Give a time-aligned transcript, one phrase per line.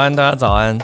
[0.00, 0.78] 安，大家早安。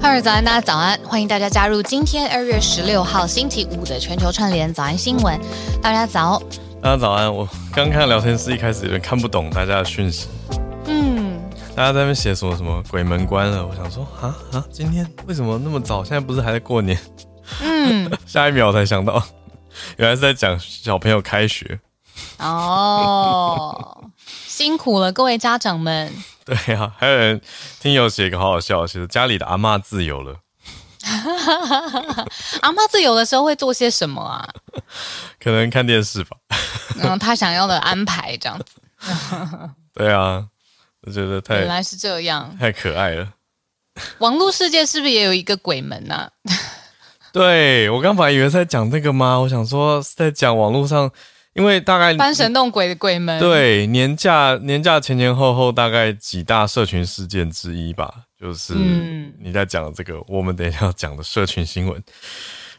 [0.00, 0.98] 哈喽早安，大家早安！
[1.04, 5.38] 欢迎大家加入今天二月十六号星期五的全球串联早安新闻。
[5.82, 6.40] 大家早，
[6.80, 7.32] 大家早安。
[7.34, 10.28] 我 刚看聊天室一开始有点看不懂大家的讯息。
[10.86, 11.40] 嗯，
[11.74, 13.66] 大家在那边写什么什么鬼门关了？
[13.66, 16.04] 我想说啊啊，今天为什么那么早？
[16.04, 16.96] 现在不是还在过年？
[17.60, 19.20] 嗯， 下一秒我才想到，
[19.96, 21.80] 原来是在讲小朋友开学。
[22.38, 24.10] 哦，
[24.46, 26.12] 辛苦了各位家长们。
[26.48, 27.38] 对啊，还有人
[27.78, 30.34] 听友写一个好好笑，其实家里的阿嬷自由了。
[32.62, 34.48] 阿嬷自由的时候会做些什么啊？
[35.38, 36.38] 可能看电视吧。
[37.02, 38.80] 嗯，他想要的安排这样子。
[39.92, 40.46] 对啊，
[41.02, 43.28] 我觉得太原来是这样，太可爱了。
[44.18, 46.30] 网络世界是不是也有一个鬼门呢、啊？
[47.30, 49.36] 对，我刚本来以为是在讲这个吗？
[49.38, 51.10] 我想说是在讲网络上。
[51.58, 58.74] 因为大概翻神弄鬼的鬼门，对，年假年假前前后后大概几大社群事件之一吧，就是
[59.40, 62.02] 你在讲的这个，嗯、我们等一下要讲的社群新闻。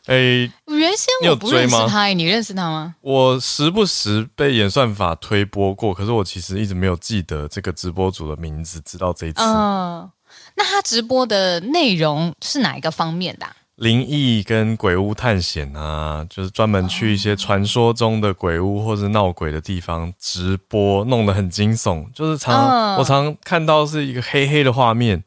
[0.05, 2.95] 哎，原先我不认识他，你认识他吗？
[3.01, 9.43] 我时不时被演算法推播过，可是我其实一直没有记得这个直播主的名字，直到这一次。
[9.43, 10.09] 嗯，
[10.55, 13.55] 那他直播的内容是哪一个方面的、啊？
[13.79, 22.05] 灵异跟鬼屋探险啊，就是专门去一些传说中的鬼屋或者闹鬼的地方直播，弄得很惊悚。
[22.13, 25.23] 就是常常我常看到是一个黑黑的画面，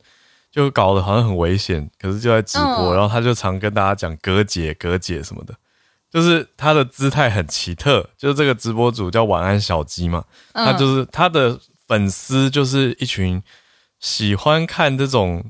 [0.51, 5.55] 就搞得好像很危险，可是就在直播，然后他就常跟大家讲隔姐、隔姐什么的，
[6.11, 8.07] 就是他的姿态很奇特。
[8.19, 11.59] 就是这个直播主叫晚安小鸡嘛，他就是他的
[11.89, 13.43] 粉丝就是一群
[13.99, 15.43] 喜欢看这种。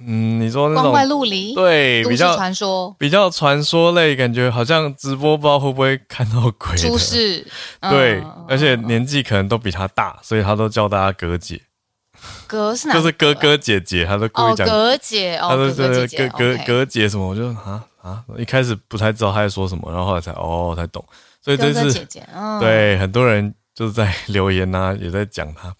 [0.00, 6.76] 嗯，你说那种光怪陆离，对，比较传说，比较传说类，感觉好像直播不知道会不会看到鬼。
[6.76, 7.46] 出事，
[7.80, 11.62] 对，嗯、而且年纪可能都比他大，所以他都叫大家哥姐。
[12.48, 12.94] 哥是哪？
[12.94, 21.04] 就是哥哥姐姐，他都故意讲哥姐，哦，他都哥哥哥哥哥姐什么，我就啊啊，一开始不太知道他在说什么，然后后来才哦才懂。
[21.40, 25.72] 所以这是姐姐，嗯、对很多人就是在留言呐、啊，也在讲他。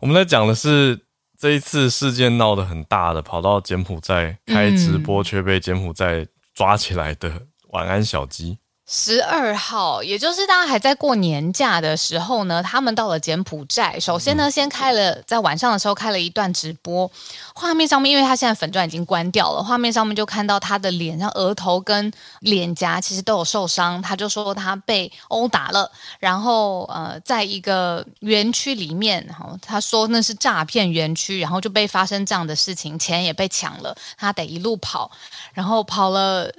[0.00, 0.98] 我们在讲的是。
[1.42, 8.60] 这一次事件闹得很大的，跑到柬埔寨开直播却被柬埔寨抓起来的晚安小鸡。
[8.94, 13.98] 十二号，也就是大家还在过年假的时候呢，他们到了柬埔寨。
[13.98, 17.10] 首先呢，先开了在晚上的时候开了一段直播，
[17.54, 24.02] 画面上面，因为他现在粉钻已经关掉了，画面上面就看到他的脸上、额头跟脸颊其实都有受伤。
[24.02, 35.10] 他就说他被殴打了，然后呃，在一个园区里面，哈，他说那是诈骗园区，然后就被发生这样的事情，钱也被抢了，他得一路跑，
[35.54, 36.52] 然后跑了。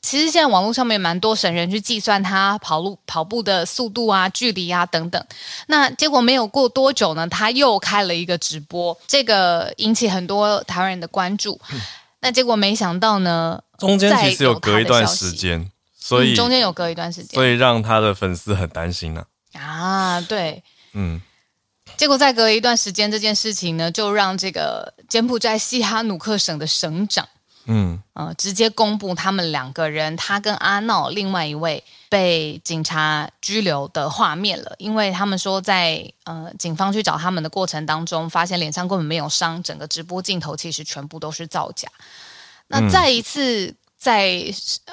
[0.00, 5.22] 其实现在网络上面蛮多神人去计算他跑路跑步的速度啊、距离啊等等。
[5.66, 11.60] 那结果没有过多久呢，他又开了一个直播，这个引起很多台湾人的关注。
[11.72, 11.80] 嗯、
[12.20, 19.60] 那结果没想到呢，中间其实有隔一段时间，所以、嗯、中间有隔一段时间，所以让他的粉丝很担心呢、啊。
[19.60, 21.20] 啊，对，嗯。
[21.96, 27.26] 结果再隔一段时间，这件事情呢，就让这个柬埔寨西哈努克省的省长。
[27.70, 41.86] 嗯呃，直接公布他们两个人，他跟阿闹另外一位被警察拘留的画面了，因为他们说在呃警方去找他们的过程当中，发现脸上根本没有伤，整个直播镜头其实全部都是造假。
[42.68, 44.42] 那再一次在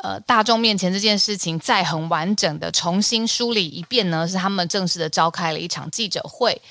[0.03, 6.61] 呃大众面前这件事情再很完整的重新梳理一遍呢，是他们正式的召开了一场记者会。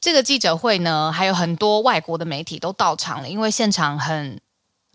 [0.00, 4.40] 这个记者会呢，还有很多外国的媒体都到场了，因为现场很。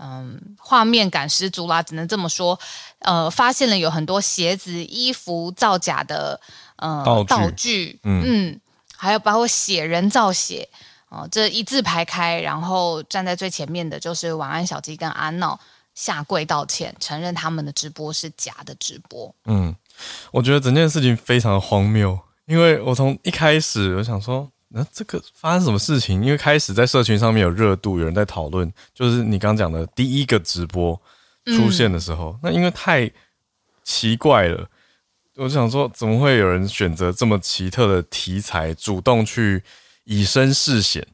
[0.01, 2.57] 嗯，画面感十足啦，只能这么说。
[2.99, 6.39] 呃，发现了有很多鞋子、衣服造假的
[6.77, 8.61] 呃道具，道具嗯，嗯，
[8.95, 10.67] 还有包括写人造血
[11.09, 15.59] 哦、呃，这一字排开，然后站在最前面的就是晚安小鸡跟阿闹
[15.95, 19.33] 下跪道歉，承认他们的直播是假的直播。
[19.45, 19.75] 嗯，
[20.31, 26.23] 我觉得整件事情非常的荒谬，因为我从一开始我想说，那这个发生什么事情？
[26.23, 30.99] 因为开始在社群上面有热度，有人在讨论，就是你刚讲的第一个直播
[31.45, 33.09] 出现的时候，嗯、那因为太
[33.83, 34.67] 奇怪了，
[35.37, 39.63] 我就想说，怎么会有人选择这么奇特的题材，主动去
[40.03, 41.07] 以身试险？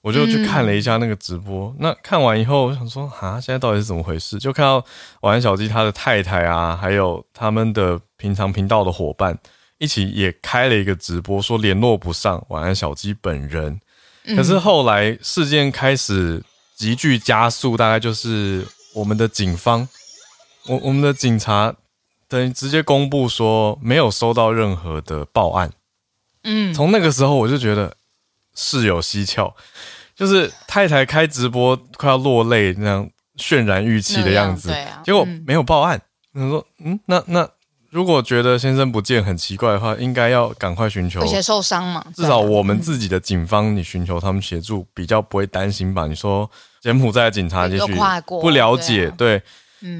[0.00, 1.68] 我就去看了一下那个直播。
[1.72, 4.38] 嗯、那看完以后，我想说，啊，现在到底是怎么回事？
[4.38, 4.84] 就看到
[5.20, 9.38] 晚安小鸡他的太太啊，还有他们的平常频道的伙伴。
[9.78, 13.80] 一起也开了一个直播，说联络不上晚安小鸡本人。
[14.36, 16.42] 可是后来事件开始
[16.76, 19.86] 急剧加速，大概就是我们的警方，
[20.66, 21.74] 我我们的警察
[22.28, 25.70] 等于直接公布说没有收到任何的报案。
[26.44, 27.94] 嗯，从那个时候我就觉得
[28.54, 29.54] 事有蹊跷，
[30.14, 34.72] 就是太太开直播快要落泪那样渲染欲泣的样子，
[35.04, 36.00] 结果没有报案。
[36.32, 37.48] 他说：“嗯，那那。”
[37.94, 41.20] 如果觉得先生不见很奇怪的话，应该要赶快寻求。
[41.20, 46.08] 有些受伤嘛，至少我们自己的警方，你寻求他们协助，比较不会担心吧？
[46.08, 46.50] 你说
[46.80, 47.94] 柬埔寨的警察也许
[48.26, 49.40] 不了解，对，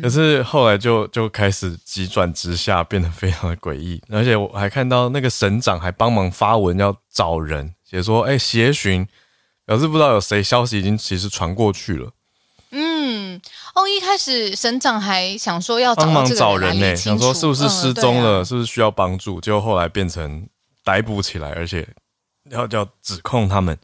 [0.02, 4.02] 可是后来就就开始急转直下，变得非常的诡异。
[4.10, 9.06] 而且我还看到那个省长还帮忙发文要找人，写说哎协寻，
[9.64, 12.10] 表示不知道有谁消息已经其实传过去了。
[13.34, 13.40] 嗯，
[13.74, 19.40] 哦，一开始省长还想说要帮忙找人呢、欸，想说是不是失踪了，嗯啊、是不是需要帮助？
[19.40, 20.46] 结果后来变成
[20.82, 21.86] 逮捕起来，而且
[22.50, 23.76] 要要指控他们，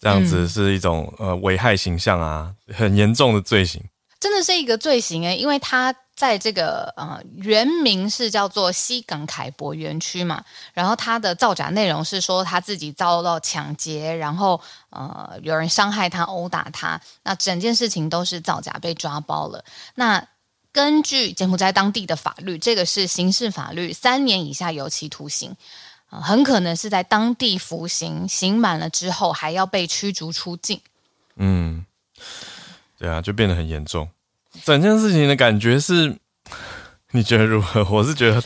[0.00, 3.82] 这样子是一种、嗯、呃危害形象啊，很严重的罪行。
[4.20, 5.94] 真的是一个罪行诶，因为他。
[6.18, 10.44] 在这个呃原名是叫做西港凯博园区嘛，
[10.74, 14.60] 然后他的造假内容是说他自己遭到抢劫，然后
[14.90, 19.64] 呃有人伤害他、殴打他，那整件事情都是造假，被抓包了。
[19.94, 20.26] 那
[20.72, 25.54] 根据柬埔寨当地的法律，这个是刑事法律，三年以下有期徒刑，
[26.10, 30.80] 呃，很可能是在当地服刑，刑满了之后还要被驱逐出境。
[31.36, 31.86] 嗯，
[32.98, 34.08] 对啊，就变得很严重。
[34.64, 36.16] 整件事情的感觉是，
[37.12, 37.84] 你觉得如何？
[37.90, 38.42] 我是觉得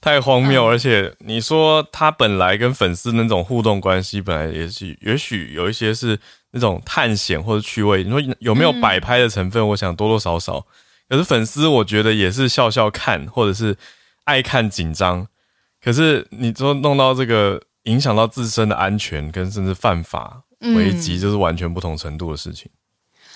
[0.00, 6.18] 太荒谬，而且你说他本来跟粉丝那种互动关系，本来也许也许有一些是
[6.52, 8.04] 那种探险或者趣味。
[8.04, 9.66] 你说有没有摆拍的成分？
[9.68, 10.66] 我想多多少少。
[11.08, 13.76] 可是粉丝，我觉得也是笑笑看，或者是
[14.24, 15.26] 爱看紧张。
[15.82, 20.42] 可是你说弄到这个影响到自身的安全，跟甚至犯法
[20.74, 22.70] 危及，就是完全不同程度的事情。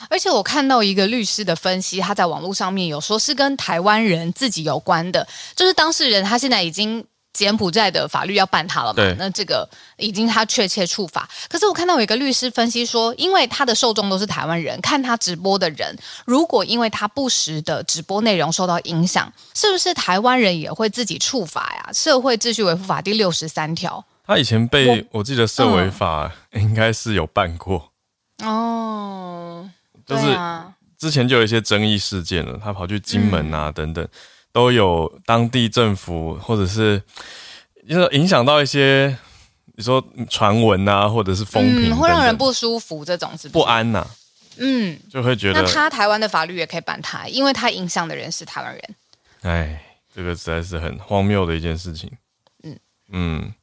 [0.09, 9.69] 而且我看到一个律师的分析，他在网络上面有说是跟台湾人自己有关的，就是当事人他现在已经柬埔寨的法律要办他了嘛，对那这个
[9.99, 11.29] 已经他确切处罚。
[11.49, 21.91] 可是我看到有一个律师分析说，因为他的受众都是台湾人，看他直播的人，如果因为他不实的直播内容受到影响，是不是台湾人也会自己触法呀？
[21.93, 27.93] 社会秩序维护法第六十三条，他以前被我，我记得社维法应该是有办过、
[28.43, 29.50] 嗯、哦。
[30.11, 30.37] 就是
[30.99, 34.07] 之前就有一些争议事件了，他跑去金门啊等等，
[34.53, 37.01] 都有当地政府或者是
[37.89, 39.17] 就是影响到一些
[39.77, 44.07] 你说传闻啊，或者是风评，会让人不舒服，这种是不安呐。
[44.59, 48.83] 嗯，就会觉得那他台湾的法律也可以办他，因为他影响的人是台湾人。
[49.41, 49.83] 哎，
[50.15, 52.11] 这个实在是很荒谬的一件事情。
[52.63, 52.79] 嗯
[53.11, 53.55] 嗯，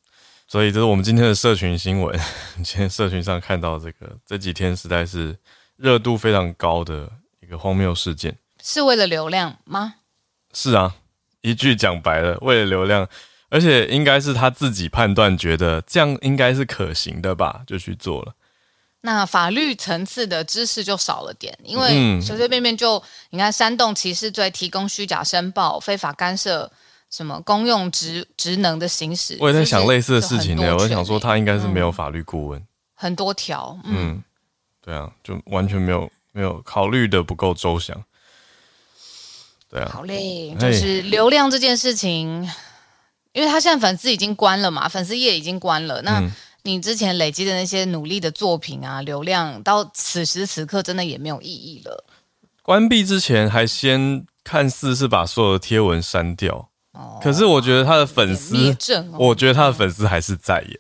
[0.48, 2.20] 所以这是我们今天的社群新闻，
[2.64, 5.38] 今天社群上看到这个这几天实在是。
[5.78, 7.10] 热度非常高的
[7.40, 9.96] 一个荒谬事件，是为了流量吗？
[10.52, 10.96] 是啊，
[11.42, 13.08] 一句讲白了，为了流量，
[13.50, 18.34] 而且应该是他自己判断觉得这样应该是可行的吧，就去做了。
[19.02, 26.70] 那法律层次的知识就少了点，因为随随便便就你看煽动歧视罪、提供虚假申报、非法干涉
[27.12, 30.76] 什么公用职职能的行使，我也在想类似的事情呢。
[30.76, 33.94] 我想说他应该是没有法律顾问，嗯、很多条，嗯。
[34.14, 34.24] 嗯
[34.88, 38.02] 对啊，就完全没有没有考虑的不够周详。
[39.70, 42.50] 对啊，好嘞，就是流量这件事情，
[43.34, 46.02] 因为他现在粉丝已经关了嘛，粉丝页已经关了。
[46.04, 46.24] 那
[46.64, 52.06] 你之前累积的那些努力的作品啊，流量到此时此刻真的也没有意义了。
[52.62, 58.56] 关闭之前还先看似是把所有的贴文删掉，哦，可是我觉得他的粉丝，
[59.12, 60.80] 哦、我觉得他的粉丝还是在耶。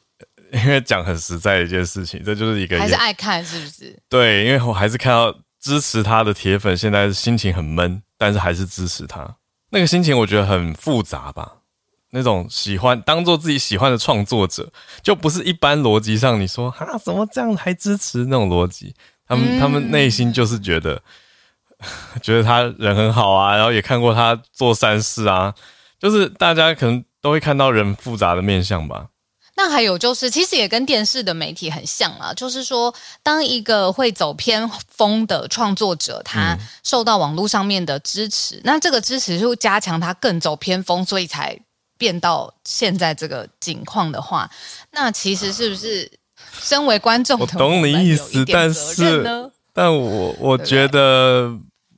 [0.51, 3.97] 因为讲很实在的一件事情，这就是一个还是爱看是不是？
[4.09, 9.35] 对，因为我还是看到支持他的铁粉，现在心情很闷，但是还是支持他。
[9.69, 11.53] 那个心情我觉得很复杂吧。
[12.11, 14.71] 那种喜欢当做自己喜欢的创作者，
[15.03, 18.95] 就不是一般逻辑上你说哈怎么这样还支持那种逻辑。
[19.27, 21.01] 他们、嗯、他们内心就是觉得
[22.23, 25.53] 觉得他人很好啊，然后也看过他做善事啊，
[25.99, 29.07] 就是大家可能都会看到人复杂的面相吧。
[29.59, 41.59] 那还有就是，其实也跟电视的媒体很像啊，就是说，当一个会走偏锋的创作者，他受到网络上面的支持，嗯、那这个支持就加强他更走偏锋，所以才
[41.97, 44.47] 变到现在这个境况的话，
[44.91, 46.09] 那其实是不是
[46.61, 51.51] 身为观众，我懂你意思，但是，但我我觉得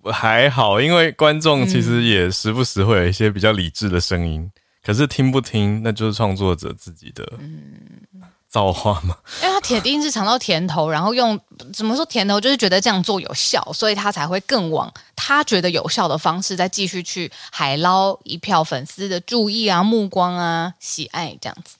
[0.06, 4.50] 还好，因为观众其实也时不时会有一些比较理智的声音。
[4.90, 7.24] 可是听不听，那就是创作者自己的
[8.48, 9.16] 造化嘛。
[9.44, 11.40] 因为他铁定是尝到甜头，然后用
[11.72, 21.76] 怎么说甜头，就是觉得这样做有效，所以他才会更往他觉得有效的方式，再继续去海捞一票粉丝的注意啊、目光啊、喜爱这样子。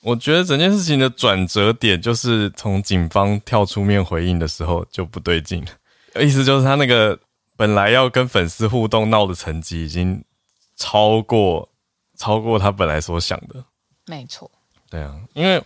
[0.00, 6.22] 我觉得整件事情的转折点，就是从警方跳出面回应的时候就不对劲了。
[6.22, 7.20] 意思就是他那个
[7.58, 10.24] 本来要跟粉丝互动闹的成绩，已经
[10.78, 11.68] 超过。
[12.18, 13.64] 超过他本来所想的，
[14.06, 14.50] 没错。
[14.90, 15.62] 对啊，因为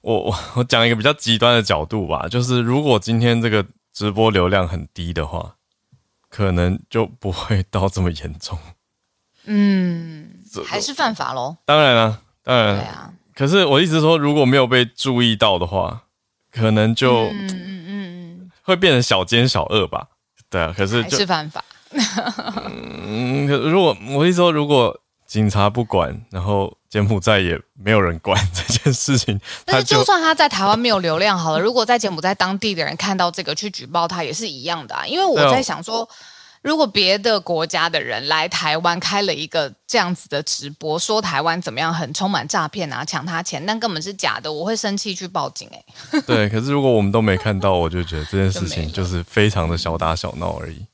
[0.00, 5.56] 我我 我讲一个比较极端的角度吧，就是如果今天这个直播流量很低的话，
[6.28, 8.58] 可能就不会到这么严重。
[9.44, 10.30] 嗯，
[10.66, 11.56] 还是犯法喽？
[11.64, 12.76] 当然了，当然。
[12.76, 13.12] 对啊。
[13.34, 16.02] 可是我一直说，如果没有被注意到的话，
[16.52, 20.06] 可能就嗯嗯嗯会变成小奸小恶吧。
[20.50, 21.64] 对啊，可是就还是犯法。
[22.66, 25.00] 嗯，可如果我一直说如果。
[25.30, 29.40] 警察不管，然后柬埔寨也没有人管这件事情。
[29.64, 35.06] 但是就算他在台湾没有流量好了，如果在柬埔寨当地的人看到这个去举报他，也是一样的啊。
[35.06, 36.08] 因为我在想说，
[36.62, 46.20] 如果别的国家的人来台湾开了一个这样子的直播，说台湾怎么样，很充满诈骗啊，抢他钱，但根本是假的，我会生气去报警哎、欸。
[46.22, 50.84] 对， 可是如果我们都没看到，我就觉得这件事情就是非常的小打小闹而已，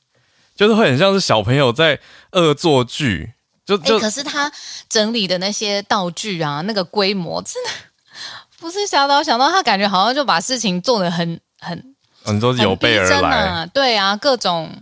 [0.55, 1.99] 就是会很像是小朋友在
[2.33, 3.33] 恶作剧。
[3.67, 4.51] 就就、欸，可是他
[4.89, 7.71] 整理的那些道具啊，那个规模真的
[8.61, 14.73] 不是小到想到，他感觉好像就把事情做得很很很多有备而来，啊，对啊，各种，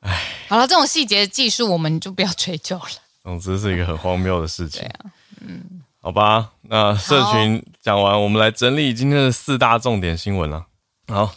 [0.00, 2.84] 唉，好了，这种细节技术我们就不要追究了。
[3.22, 4.80] 总之是一个很荒谬的事情。
[4.80, 5.12] 对啊，
[5.42, 10.64] 嗯，好吧，那社群讲完，我们来整理今天的四大重点新闻了。
[11.06, 11.34] 好。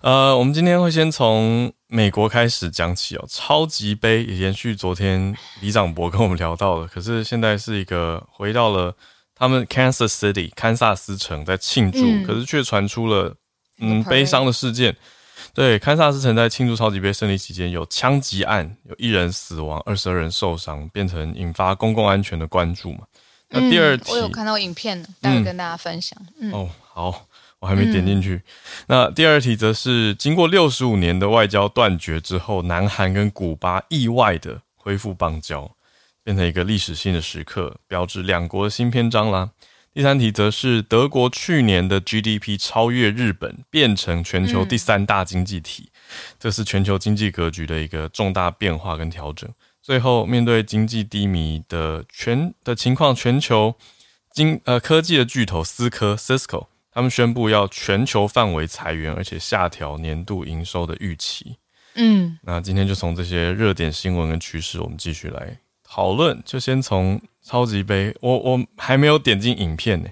[0.00, 3.24] 呃，我们今天会先从美国开始讲起哦。
[3.28, 8.92] 超级杯也延续昨天李长博跟我们聊到的，可是现在是一个回到了
[9.32, 13.32] 他们 Kansas City 堪萨斯城在庆祝，嗯、可是却传出了
[13.78, 14.96] 嗯悲伤的事件。
[15.52, 23.06] 对，堪萨斯城在庆祝超级杯胜利期间有枪击案，有一人死亡，二十二人受伤，变成引发公共安全的关注嘛。
[23.50, 26.18] 那第二题，我有看到影片，待会跟大家分享。
[26.52, 27.28] 哦，好。
[27.64, 28.34] 我还没点进去。
[28.34, 28.42] 嗯、
[28.88, 35.74] 那第二题则是经过六十五年的外交断绝之后，南韩跟古巴意外的恢复邦交，
[36.22, 39.52] 变成一个历史性的时刻，标志两国的新篇章啦。
[39.94, 49.48] 第三题则是德国去年的 GDP 超越日本，变成全球第三大经济体，嗯、这是全球经济格局的一个重大变化跟调整。
[49.80, 53.74] 最后，面对经济低迷的全的情况，全球
[54.30, 56.66] 经呃科技的巨头思科 Cisco。
[56.94, 61.56] 他们宣布要全球范围裁员，而且下调年度营收的预期。
[61.96, 66.40] 嗯，那今天就从这些热点新闻跟趋势，我们继续来讨论。
[66.44, 70.08] 就先从超级杯，我我还没有点进影片呢。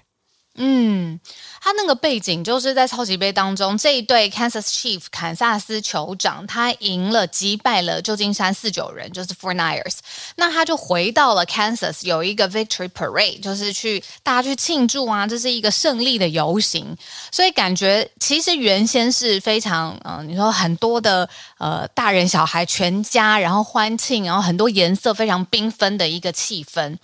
[0.56, 1.21] 嗯。
[1.64, 9.99] 他那个背景就是在超级杯当中，这一队 Kansas Chief 堪萨斯酋长，他赢了，击败了旧金山四九人，就是 for niers。
[10.35, 16.97] 那他就回到了 Kansas，有一个 Victory Parade，就是去大家去庆祝啊，这是一个胜利的游行。
[17.30, 21.28] 所以感觉其实原先是非常，嗯、你说很多的
[21.59, 26.97] 呃大人小孩全家，然后欢庆，然后很多颜色非常缤纷的一个气氛。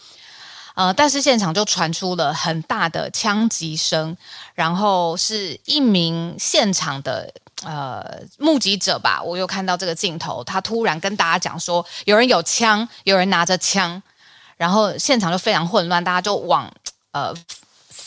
[0.79, 4.17] 呃，但是现场就传出了很大的枪击声，
[4.55, 7.29] 然后是一名现场的
[7.65, 14.01] 呃目击者吧，我有看到这个镜头，他突然跟大家讲说，有人有枪，有人拿着枪，
[14.57, 16.73] 然后现场就非常混乱，大家就往
[17.11, 17.35] 呃。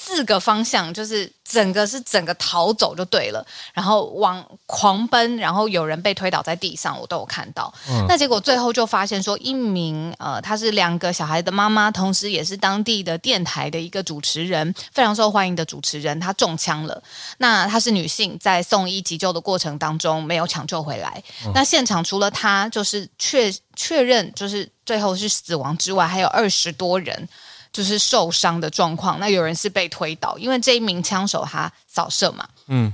[0.03, 7.71] 四个方向就是整个是整个逃走就对了，然后往狂奔，然后有人被推倒在地上，我都有看到。
[7.87, 17.03] 嗯、那结果最后就发现说，一名呃，她是两个小孩的妈妈，同时也是当地的电台的一个主持人，非常受欢迎的主持人，她中枪了。
[17.37, 21.23] 那她是女性，在送医急救的过程当中没有抢救回来。
[21.45, 27.29] 嗯、那现场除了她就是确确认就是最后是死亡之外，还有二十多人。
[27.71, 32.47] 就是受伤的状况，那有人是被推倒，因为这一名枪手他扫射嘛。
[32.67, 32.93] 嗯，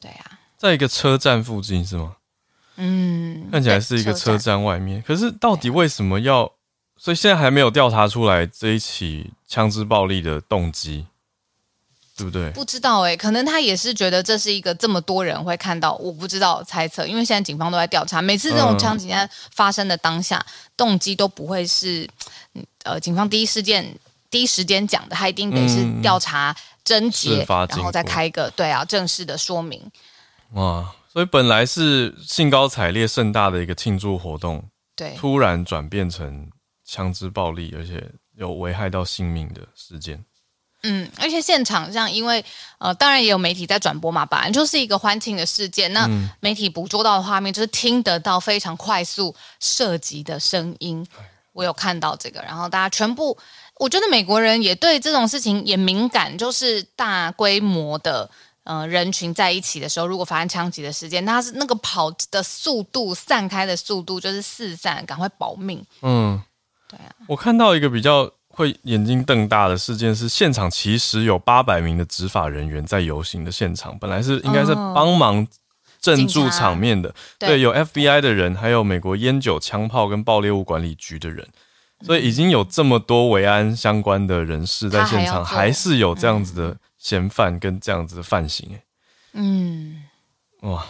[0.00, 2.16] 对啊，在一个车站附近是吗？
[2.76, 5.02] 嗯，看起来是一个车站外面。
[5.06, 6.52] 可是到底为什么要？
[6.98, 11.06] 所以现在还没有调查出来这一起枪支暴力的动机。
[12.18, 12.48] 对不对？
[12.52, 22.08] 不知道哎、欸，可能他也是觉得这是一个这么多人会看到，我不知道猜测，因为现在警方都在调查，每次这种枪击案发生的当下，嗯、动机都不会是
[22.84, 23.94] 呃警方第一时间
[24.30, 26.54] 第一时间讲的，他一定得是调查
[26.84, 29.80] 侦结，嗯、然后再开一个对啊正式的说明。
[30.52, 34.62] 哇，所以本来是兴高采烈盛大的一个庆祝活动，
[34.94, 36.48] 对，突然转变成
[36.84, 40.24] 枪支暴力，而且有危害到性命的事件。
[40.82, 42.44] 嗯，而且现场这样，因为
[42.78, 45.92] 呃，当然也有媒体在转播嘛，本来就是一个欢庆的事件。
[45.92, 51.04] 那媒体捕捉到的画面，就是听得到非常快速射击的声音。
[51.52, 53.36] 我有看到这个，然后大家全部，
[53.78, 58.28] 我觉得美国人也对这种事情也敏感，就是大规模的
[58.64, 65.84] 呃人群在一起的时候，如果发生枪击的事件，他是那个跑的速度、散开的速度，就是四散，赶快保命。
[66.02, 66.42] 嗯，
[66.88, 68.30] 对啊，我看到一个比较。
[68.48, 75.46] 会眼睛瞪大的事件是，现场其实有八百名的执法人员在游行的现场，本来是应该是帮忙
[76.00, 81.46] 镇住场面的，对，对，有 FBI 的人，还有美国烟酒、枪炮跟爆裂物管理局的人，
[82.04, 88.78] 所以已经有这么多维安相关的人士在现场，还，还是有这样子的嫌犯跟这样子的犯行，
[89.32, 90.02] 嗯，
[90.60, 90.86] 哇，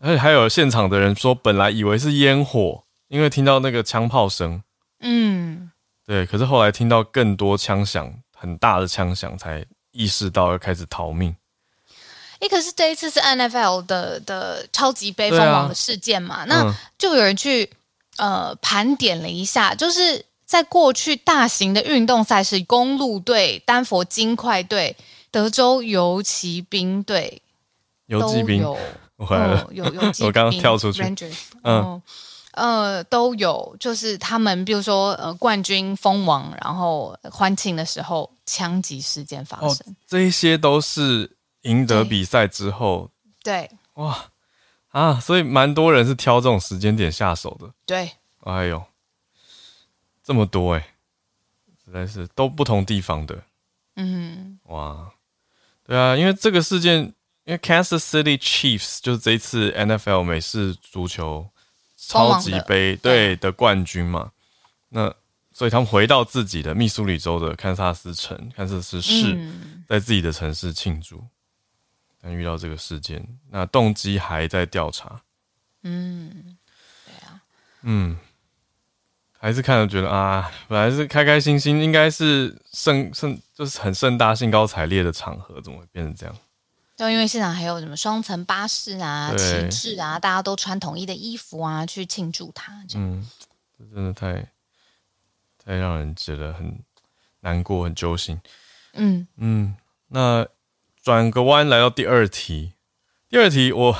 [0.00, 4.62] 而且还有现场的人说，本来以为是烟火，因为听到那个枪炮声，
[5.00, 5.70] 嗯。
[6.06, 11.34] 对，可是后来听到更多枪响，很大的枪响，才意识到要开始逃命。
[12.40, 16.42] 诶，可是这一次是 NFL 的的超级杯封王的事件嘛？
[16.42, 17.70] 啊、那就有人去
[18.16, 24.96] 呃盘点了一下，就是在过去大型的运动赛事，公路队、丹佛金块队、
[25.30, 27.42] 德州游骑兵队、
[28.06, 28.62] 游骑兵，
[29.16, 32.00] 我回来了，有有， 我刚刚跳出去，Rangers, 嗯。
[32.56, 41.28] 呃，都有，就是他们，比如说，呃，冠军封王，然后欢庆的时候，枪击事件发生，哦、这一些都是
[41.62, 43.10] 赢得比赛之后，
[43.42, 43.70] 对，对。
[43.94, 44.24] 哇
[44.94, 48.12] 啊，所以蛮多人是挑这种时间点下手的，对，
[48.44, 48.82] 哎呦，
[50.22, 50.94] 这么多哎，
[51.84, 53.42] 实在是都不同地方的，
[53.96, 55.10] 嗯，哇，
[55.84, 57.12] 对啊，因为这个事件，
[57.44, 61.50] 因为 Kansas City Chiefs 就是这一次 NFL 美式足球。
[61.96, 64.30] 超级杯对的冠军嘛，
[64.90, 65.10] 那
[65.52, 71.24] 所以他们回到自己的密苏里州的堪萨斯城、堪萨斯市，嗯、在自己的城市庆祝，
[72.24, 75.20] 但遇到这个事件，那动机还在调查。
[75.82, 76.56] 嗯，
[77.04, 77.42] 对啊，
[77.82, 78.18] 嗯，
[79.38, 86.34] 还是看着觉得啊，本来是开开心心，应该是盛盛，就是很盛大、兴高采烈的场合，怎么会变成这样？
[86.96, 92.72] 就因为现场还有什么双层巴士啊、旗帜啊，大家都穿统一的衣服啊，去庆祝他。
[92.94, 93.28] 嗯，
[93.76, 94.48] 这真的太
[95.62, 96.82] 太让人觉得很
[97.40, 98.40] 难过、很揪心。
[98.94, 100.46] 嗯嗯，那
[101.04, 102.72] 转个弯来到第二题，
[103.28, 103.94] 第二题我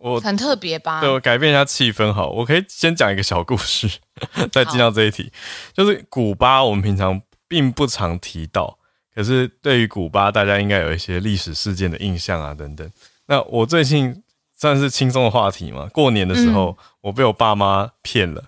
[0.00, 1.00] 我很特别吧？
[1.00, 3.88] 对，我改变一下气氛好，我可以先讲一个小故事，
[4.50, 5.32] 再进到这一题，
[5.72, 8.76] 就是古巴，我们平常并不常提到。
[9.14, 12.90] 可是对于古巴，大家应该有一些历史事件的印象啊，等等。
[13.26, 14.24] 那我最近
[14.58, 15.86] 算是轻松的话题嘛。
[15.92, 18.42] 过年的时候，嗯、我被我爸妈骗了，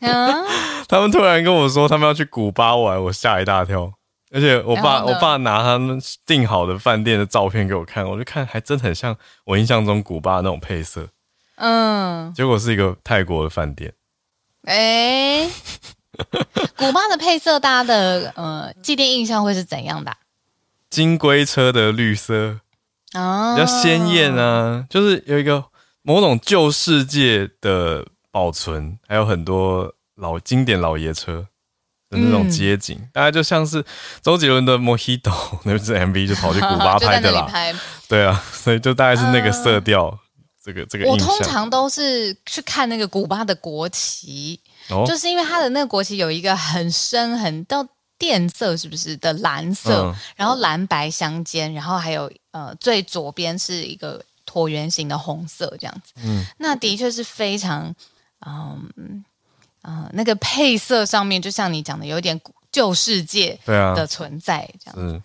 [0.00, 0.42] 啊、
[0.88, 3.92] 他们突然跟我说他们要去古巴玩，我吓一大跳。
[4.30, 11.08] 而且我爸我爸拿他们订好的饭店的照片给我看，我就看还真很像我印象中古巴那种配色。
[11.56, 13.92] 嗯，结果是一个泰国的饭店。
[14.64, 15.50] 哎。
[16.78, 20.16] 古巴的配色，大家的呃既定印象会是怎样的、啊？
[20.88, 22.58] 金龟车的绿色
[23.12, 25.62] 啊，比较鲜艳啊，就是有一个
[26.00, 31.46] 某种旧世界的保存，还有很多老经典老爷车
[32.20, 33.84] 的那种街景，嗯、大概就像是
[34.22, 35.20] 周杰伦的《Mojito》
[35.64, 37.50] 那支 MV 就跑去古巴拍的啦。
[38.08, 40.18] 对啊， 所以就大概是那个色调，啊、
[40.64, 41.06] 这个这个。
[41.06, 44.60] 我通常都是去看那个古巴的国旗。
[45.04, 47.84] 就是因为它的那个国旗有一个很深很到
[48.20, 50.04] 靛色，是不是的蓝色？
[50.04, 56.12] 嗯、然后蓝白相间，然后还有呃最左边是一个椭圆形的红色这样子。
[56.22, 57.92] 嗯，那的确是非常
[58.46, 58.78] 嗯啊、
[59.86, 62.38] 呃、那个配色上面，就像你讲的，有点
[62.70, 65.14] 旧世界的存在这样子。
[65.14, 65.22] 嗯，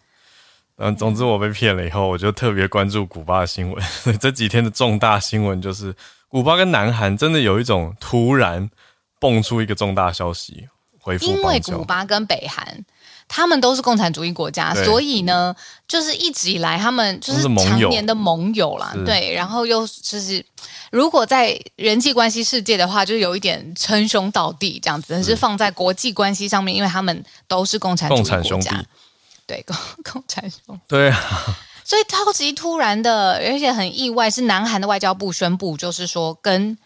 [0.77, 3.83] 嗯，总之我被骗了以后，我就特别关注古巴的新闻。
[4.21, 5.93] 这几天的重大新闻就是
[6.29, 8.69] 古巴跟南韩真的有一种突然。
[9.21, 10.67] 蹦出一个重大消息，
[11.21, 12.85] 因为古巴跟北韩，
[13.27, 15.55] 他们都是共产主义国家，所以呢，
[15.87, 18.93] 就是一直以来他们就是常年的盟友啦。
[18.95, 20.45] 友对，然后又就是，
[20.91, 25.07] 如果在人际关系世界的话，就有一点称兄道弟这样子。
[25.09, 28.85] 但是放在国际关系上面，因为他们都是共产主义国家，
[29.47, 30.81] 对，共共产兄弟。
[30.87, 31.17] 对啊，
[31.83, 36.77] 所以超级突然的，而且很意外，是南韩的外交部宣布，就是说跟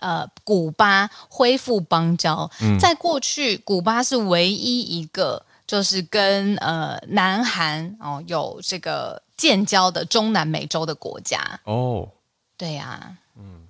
[0.00, 2.50] 呃古巴恢复邦交。
[2.60, 11.60] 嗯，在过去，古巴是唯一一个就是跟呃南韩哦有这个建交的中南美洲的国家。
[11.64, 12.08] 哦，
[12.56, 13.68] 对呀、啊，嗯，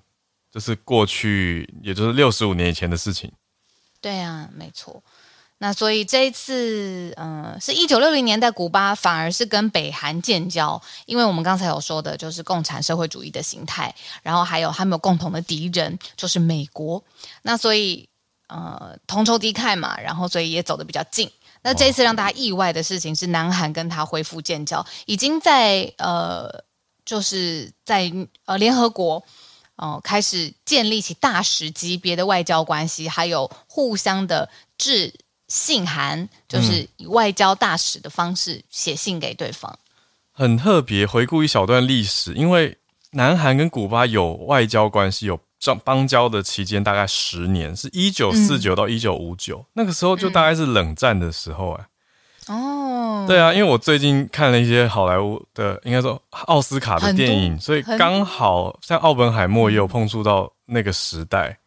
[0.51, 3.31] 这是过去，也就是六十五年以前的事情。
[4.01, 5.03] 对啊，没错。
[5.63, 17.05] 那所以这一次，嗯、是一九六零年代，古巴反而是跟北韩建交，因为我们刚才有说的，就是共产社会主义的形态，然后还有他们有共同的敌人，就是美国。
[17.43, 18.09] 那所以，
[18.49, 21.31] 呃，同仇敌忾嘛，然后所以也走得比较近。
[21.61, 26.65] 那这一次让大家意外的事情是，南韩跟他恢复建交，已经在呃，
[27.05, 28.11] 就是在
[28.47, 29.23] 呃联合国。
[29.77, 34.47] 哦，开始建立起大使级别的外交关系，还有互相的
[34.77, 35.11] 制
[35.51, 39.79] 信函，就是以外交大使的方式写信给对方。
[40.31, 42.79] 很特别，回顾一小段历史，因为
[43.11, 45.39] 南韩跟古巴有外交关系，有
[45.85, 51.87] 邦交的期间大概十年，是一九四九到一九五九，那个时候就大概是冷战的时候哎。
[52.47, 61.59] 哦，对啊，因为我最近看了一些好莱坞的，应该说奥斯卡的电影，所以刚好像奥本海默也有碰触到那个时代。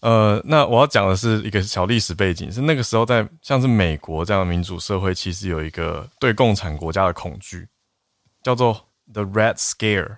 [0.00, 7.68] 呃，那我要讲的是一个小历史背景，是那个时候在像是美国这样的民主社会，其实有一个对共产国家的恐惧，
[8.42, 10.16] 叫做 The Red Scare。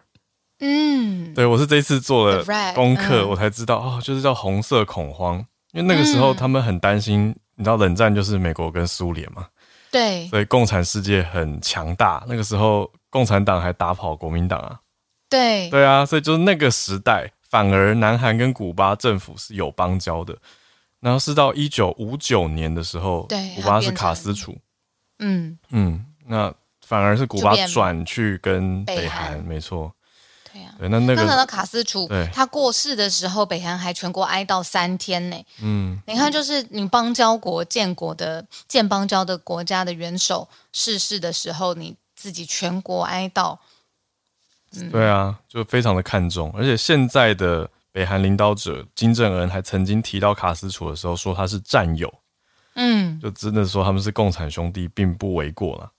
[0.61, 9.47] 嗯，对，我是这一次做了功课，嗯，我才知道哦，就是叫红色恐慌，因为那个时候他们很担心，你知道冷战就是美国跟苏联嘛。
[9.90, 12.25] 对，所以共产世界很强大。
[12.29, 14.79] 那个时候，共产党还打跑国民党啊。
[15.29, 20.35] 对，对啊，所以就是那个时代，反而南韩跟古巴政府是有邦交的。
[21.01, 24.57] 然后是到一九五九年的时候，对，古巴是卡斯楚。
[25.19, 26.55] 嗯嗯，那
[26.87, 29.93] 反而是古巴转去跟北韩，没错。
[30.51, 35.37] 对呀、啊，那那个的卡斯楚，他过世的时候，北韩还全国哀悼三天呢。
[35.61, 43.59] 嗯，你看，就是你邦交国建国的建邦交的国家的元首逝世的时候，你自己全国哀悼。
[44.77, 46.53] 嗯，对啊，就非常的看重。
[46.57, 52.13] 而且现在的北韩领导者金正恩还曾经提到卡斯楚的时候，说他是战友。
[52.75, 55.93] 嗯，就真的说他们是共产兄弟，并不为过了。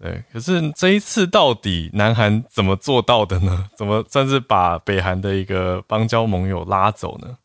[0.00, 3.68] 对，可是这一次到底南韩怎么做到的呢？
[3.76, 7.36] 怎么算是把北韩的一个邦交盟友拉走呢？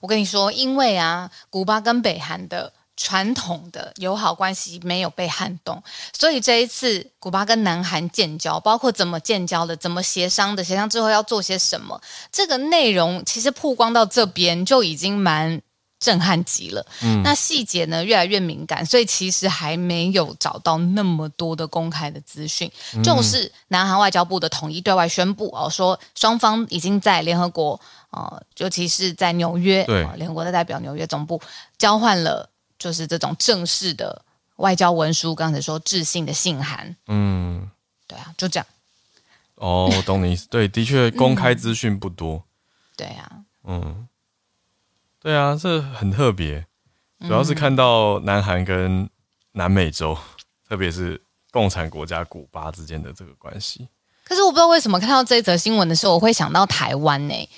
[0.00, 12.00] 我跟你说，因为啊，古巴跟北韩的传统的友好关系没有被撼动，所以这一次古巴跟南韩建交，包括怎么建交的，怎么协商的，协商之后要做些什么，
[12.30, 15.60] 这个内容其实曝光到这边就已经蛮。
[16.02, 22.68] 震撼极了，嗯，那细节呢越来越敏感，所以其实还没有找到那么多的公开的资讯。
[22.96, 31.40] 嗯、就是南韩外交部的统一对外宣布哦，说双方已经在联合国，呃，尤其是在纽约，对，联合国的代表纽约总部
[31.78, 32.50] 交换了，
[32.82, 34.24] 就是这种正式的
[34.56, 35.34] 外交文书。
[35.34, 37.70] 刚才说致信的信函，嗯，
[38.08, 38.66] 对啊，就这样。
[39.54, 40.48] 哦，我懂你意思。
[40.48, 42.34] 对，的确公开资讯不多。
[42.34, 42.42] 嗯、
[42.96, 43.32] 对啊，
[43.64, 44.08] 嗯。
[45.20, 46.66] 对啊，这很特别，
[47.20, 49.08] 主要是看到南韩跟
[49.52, 53.86] 南美洲，嗯、特别是共产国家古巴之间的这个关系。
[54.24, 57.48] 可是我不知道为什么看到这则新闻的时候，我会想到台湾呢、欸？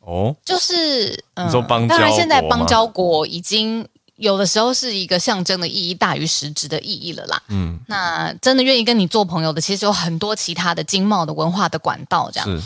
[0.00, 7.42] 哦，就是嗯，你说邦交，当然现在邦交国已经有的时候是一个象征的意义大于实质的意义了啦。
[7.48, 12.46] 嗯，那真的愿意跟你做朋友的，其实有很多其他的经贸的文化的管道这样。
[12.46, 12.62] 是，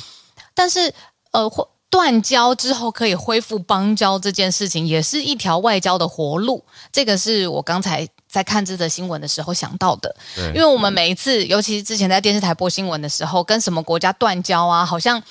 [0.54, 0.92] 但是
[1.30, 1.68] 呃或。
[1.92, 6.64] 断交之后可以恢复邦交这件事情，也是一条外交的活路。
[6.90, 10.16] 这个是我刚才在看这则新闻的时候想到的。
[10.34, 15.22] 对，因为我们每一次，尤其是之前在电视台播新闻的时候，跟什么国家断交啊，好像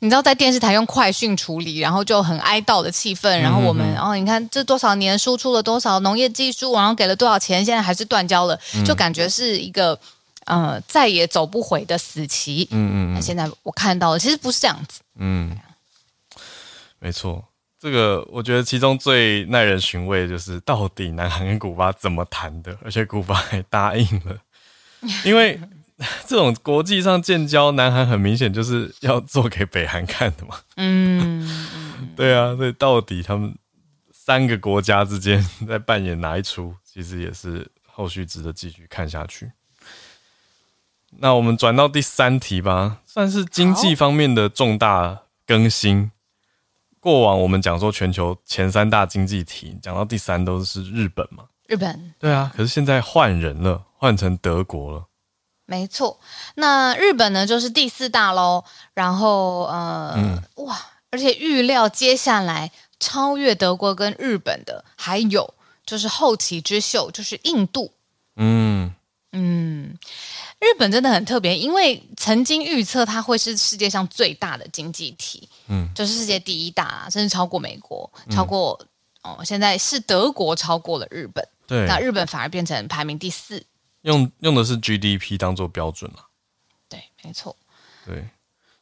[0.00, 3.38] 你知道，在电视台用快讯处理，然后就很哀悼的气氛。
[3.38, 9.98] 然后我们，然后、你看这多少年输出了多少农业技术，然后给了多少钱，现在还是断交了，就感觉是一个
[10.46, 12.66] 呃再也走不回的死棋。
[12.70, 15.00] 嗯嗯，那现在我看到了其实不是这样子。
[15.16, 15.56] 嗯。
[17.02, 17.42] 没错，
[17.80, 24.36] 这个我觉得其中最耐人寻味的就是到底南韩跟古巴怎么谈的，而且古巴还答应了，
[25.24, 25.58] 因为
[26.26, 30.56] 这种国际上建交，南韩很明显就是要做给北韩看的嘛。
[30.76, 31.46] 嗯，
[32.16, 33.54] 对啊，所以到底他们
[34.10, 39.52] 三个国家之间在扮演哪一出，其实也是后续值得继续看下去。
[41.18, 46.10] 那我们转到第三题吧，算是经济方面的重大更新。
[46.98, 51.44] 过往我们讲说全球前三大经济体，讲到第三都是日本嘛？
[51.66, 52.14] 日本。
[52.18, 55.04] 对啊，可是现在换人了，换成德国了。
[55.70, 56.18] 没错，
[56.56, 58.64] 那日本呢就是第四大喽。
[58.92, 60.76] 然后呃，嗯、哇，
[61.10, 65.54] 而且预料接下来超越德国跟日本的还有
[65.86, 67.92] 就是后起之秀，就是印度。
[68.34, 68.92] 嗯
[69.30, 69.96] 嗯，
[70.58, 78.76] 日本真的很特别，因为曾经预测它会是世界上最大的经济体，嗯，就是世界第一大，甚至超过美国，超过、
[79.22, 83.64] 嗯、哦，现在是德国超过了日本，对，那日本反而变成排名第四。
[84.02, 86.26] 用用的是 GDP 当做标准了，
[86.88, 87.56] 对，没错，
[88.06, 88.28] 对，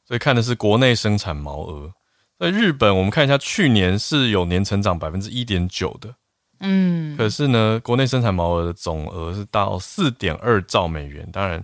[0.05, 1.93] 所以看的是国内生产毛额。
[2.39, 6.15] 在日本，我们看一下，去年是有年成长百分之一点九的，
[6.61, 11.61] 嗯，可是呢，国内生产毛额的总额是到四点二兆美元，当然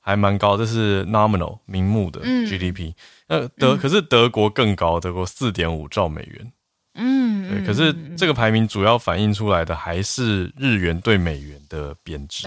[0.00, 2.92] 还蛮高，这是 nominal 名目的 GDP。
[3.26, 6.52] 那、嗯、德、嗯、可是德国更高，德国四点五兆美元，
[6.92, 12.46] 嗯，对，可是这个排名主要反映出来的还是日元对美元的贬值。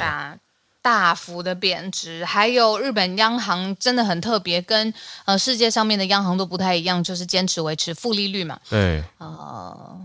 [0.81, 4.93] 大幅的贬值，还有日本央行真的很特别，跟
[5.25, 8.59] 呃世界上面的央行都不太一样，就是坚持维持负利率嘛。
[8.67, 9.99] 对，呃，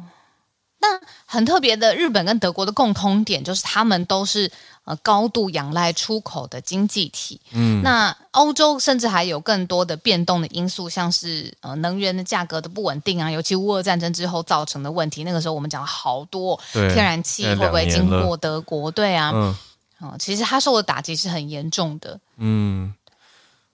[0.78, 0.88] 那
[1.24, 4.50] 很特别的，日本跟德国的共通点就是他们都是
[4.84, 7.40] 呃高度仰赖出口的经济体。
[7.52, 15.24] 嗯，那欧洲甚至还有更多的变动的因素，像是呃能源的价格的不稳定啊，尤其乌俄战争之后造成的问题。
[15.24, 18.90] 那个时候我们讲了好多，天然气会不会经过德国？
[18.90, 19.32] 对啊。
[19.34, 19.56] 嗯
[19.98, 22.20] 哦，其实他受的打击是很严重的。
[22.36, 22.94] 嗯，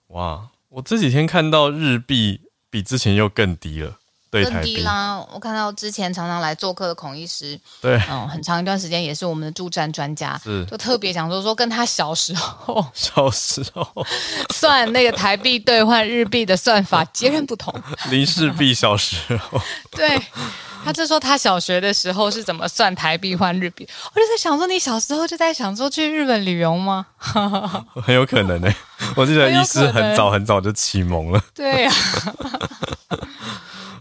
[0.07, 3.99] 哇，我这几天看到日币比之前又更低了，
[4.33, 5.23] 对，更低啦。
[5.31, 13.87] 我看到之前常常来做客的孔医师， 对，嗯，很长一段时间也是我们的助战专家，是，就特别想说说跟他小时候， 小时候
[14.53, 17.71] 算那个台币兑换日币的算法截然不同。
[18.09, 20.19] 林氏璧小时候，对。
[20.85, 27.05] 他就说他小学的时候是怎么算台币换日币，我就在想说，你小时候就在想说去日本旅游吗？
[28.05, 28.75] 很有可能呢、欸，
[29.15, 31.41] 我记得医师很早很早就启蒙了。
[31.55, 32.59] 对呀、啊，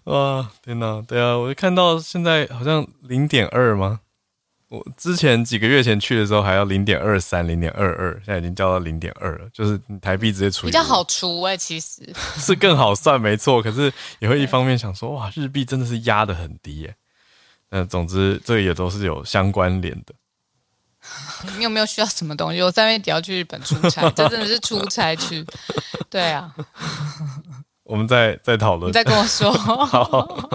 [0.11, 4.01] 哇，天哪，对啊，我就看到现在好像零点二吗？
[4.69, 10.71] 我之前几个月前去的时候还要零点二三、零点二二，现在已经掉到零点二了，就是台币直接除以。
[10.71, 12.11] 比较好除哎、欸，其实
[12.41, 13.63] 是更好算，没错。
[13.63, 16.97] 可是也会一方面想说，哇，日币真的是压的很低耶。
[17.69, 20.15] 那总之，这也都是有相关联的。
[21.59, 22.63] 你有没有需要什么东西？
[22.63, 25.45] 我三月底要去日本出差，这真的是出差去。
[26.09, 26.55] 对啊，
[27.85, 29.53] 我们再再讨论，你再跟我说。
[29.53, 30.49] 好，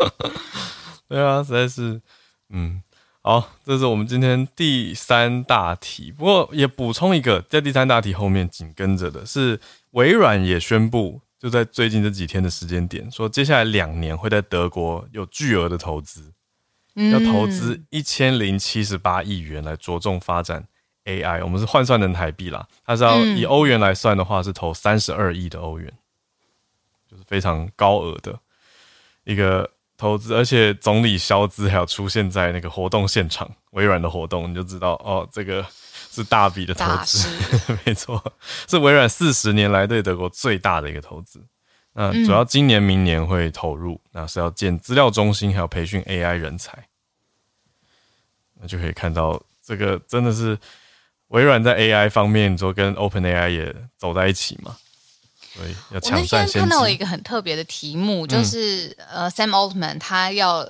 [1.08, 2.02] 对啊，实在是，
[2.50, 2.82] 嗯。
[3.24, 6.14] 好，这是我们今天第三大题。
[6.14, 9.60] 不过也补充一个，在第三大题后面紧跟着的是，
[9.92, 16.32] 微软也宣布，就在最近这几天的时间点，说接下来两年会在德国有巨额的投资，
[16.96, 20.66] 嗯、要投资一千零七十八亿元来着重发展
[21.04, 21.44] AI。
[21.44, 25.98] 我们是换算成台币啦，它是要以欧元来算的话，是投三十二亿的欧元，就是
[27.28, 28.40] 非常高额的
[29.26, 29.70] 一个。
[30.00, 35.66] 投资，而且总理肖兹还有出现在那个活动现场，微软的活动，你就知道哦，这个
[36.12, 37.28] 是大笔的投资，
[37.84, 38.24] 没错，
[38.70, 41.44] 是微软四十年来对德国最大的一个投资。
[41.94, 46.88] 那主要今年、明年会投入，嗯、那是要建资料中心，还有培训 AI 人才。
[48.62, 50.56] 那就可以看到，这个真的是
[51.30, 54.78] 微软在 AI 方面，你说跟 OpenAI 也走在一起嘛？
[55.60, 60.70] 我那天看到了一个很特别的题目，就是、嗯、呃，Sam Altman 他要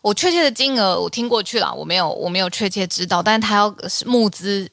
[0.00, 3.74] 我确切的金额我听过去了，我没有我没有确切知道，但是他要
[4.06, 4.70] 募资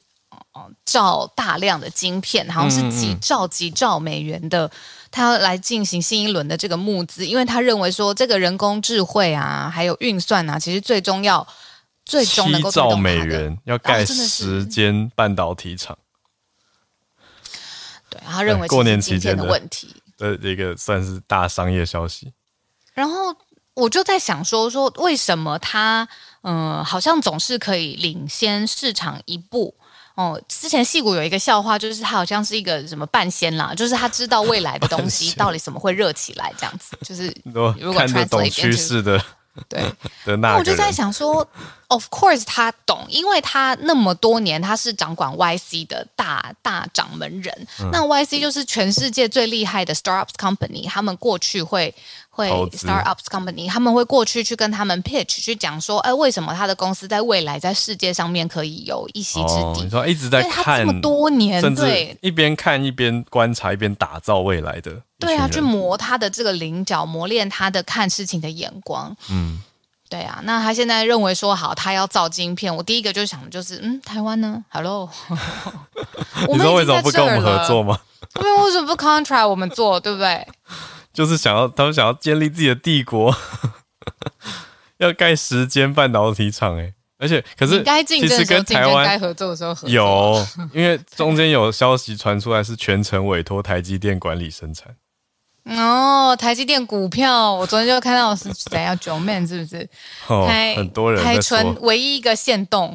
[0.52, 4.70] 哦造大量的晶片，好像是几兆几兆美元的，
[5.10, 11.46] 他要来进行新一轮的这个募资，因为他认为说这个人工智慧啊，还有运算啊，其实最终要
[12.04, 15.96] 最终能够七兆美元要盖十间半导体厂。
[18.24, 22.32] 他认为过年期间的问题 的一个算是大商业消息。
[22.94, 23.34] 然后
[23.74, 26.08] 我就在想说说为什么他
[26.42, 29.74] 嗯、呃、好像总是可以领先市场一步
[30.14, 30.40] 哦。
[30.48, 36.96] 之前戏骨有一个笑话，就是他好像是一个什么半仙啦，就是他知道未来的东西到底什么会热起来这样子。
[37.02, 39.22] 就是 如果看得懂趋势的。
[39.68, 39.92] 对，
[40.36, 41.46] 那我就在想说
[41.88, 47.66] ，Of course 他懂，因为他那么多年他是掌管 YC 的大大掌门人。
[47.80, 51.94] 嗯、那 YC 就是全世界最厉害的 startups company，他们过去会
[52.36, 59.60] 会 startups company，他们会过去去跟他们 pitch，去讲说，哎，为什么他的公司在未来在世界上面可以有一席之地？
[59.62, 64.92] 哦、你说一直在看这么多年，甚至一边看一边观察，一边打造未来的。
[65.18, 69.16] 对啊，去磨他的这个棱角，磨练他的看事情的眼光。
[69.30, 69.62] 嗯，
[70.10, 75.08] 对啊，那他现在认为说好，他要造晶片，我第一个就想的就是，嗯，台湾呢？Hello，
[76.52, 77.98] 你说为什么不跟我们合作吗？
[78.34, 80.46] 他们为什么不 contract 我们做，对不对？
[81.16, 83.34] 就是想要他们想要建立自己的帝国，
[84.98, 89.90] 要盖十间半导体厂，哎，而且可是该竞争的时候竞争，该合作的时候合作。
[89.90, 94.94] 有，因为中间有消息传出来，是全程委托台积电管理生产。
[95.64, 98.94] 哦，台积电股票，我昨天就看到是谁啊？
[98.96, 99.88] 九 man 是不是？
[100.28, 102.94] 哦，很多人开春唯一一个限动，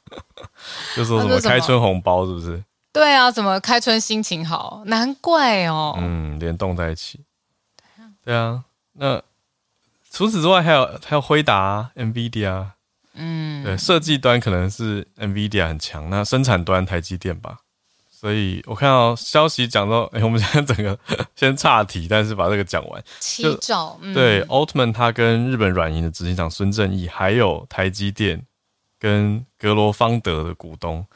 [0.96, 2.64] 就说什么开春红包是不是？
[2.98, 4.82] 对啊，怎么开春心情好？
[4.86, 5.94] 难怪哦。
[5.98, 7.20] 嗯，联动在一起。
[8.24, 9.22] 对啊，那
[10.10, 12.66] 除此之外还有还有辉达、啊、NVIDIA。
[13.14, 17.58] 嗯，对，设计端可能是 NVIDIA 很强，那生产端台积电吧。
[18.10, 20.98] 所以我看到消息讲到， 哎，我们现在整个
[21.36, 23.00] 先岔题，但是把这个讲完。
[23.20, 28.44] 七兆，嗯、对，奥特曼他跟日本软银的执行长孙正义，还有台积电
[28.98, 31.06] 跟格罗方德的股东，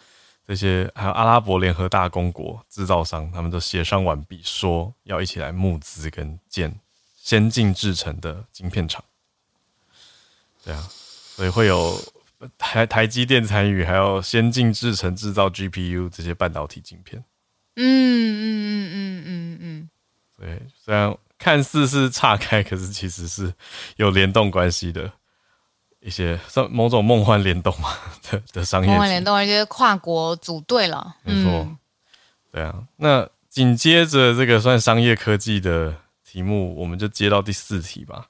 [0.52, 6.78] 这些还有阿拉伯联合大公国制造商，他们都协商完毕，说要一起来募资跟建
[7.16, 9.02] 先进制成的晶片厂。
[10.62, 11.98] 对啊，所以会有。
[12.58, 17.24] 台台积电参与，还有先进制程制造 GPU 这些半导体晶片。
[17.76, 19.90] 嗯嗯嗯嗯嗯嗯。
[20.36, 23.54] 对，虽然看似是岔开，可是其实是
[23.94, 25.12] 有联动关系的
[26.02, 27.90] 一些，算某种梦幻联动嘛
[28.30, 28.88] 的的商业。
[28.88, 31.16] 梦幻联动，而且跨国组队了。
[31.22, 31.50] 没错。
[31.50, 31.78] 嗯、
[32.50, 35.94] 对啊，那紧接着这个算商业科技的
[36.28, 38.26] 题目，我们就接到第四题吧。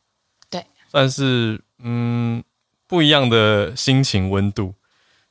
[0.49, 2.43] 对，算是嗯。
[2.89, 4.75] 不一样的心情温度。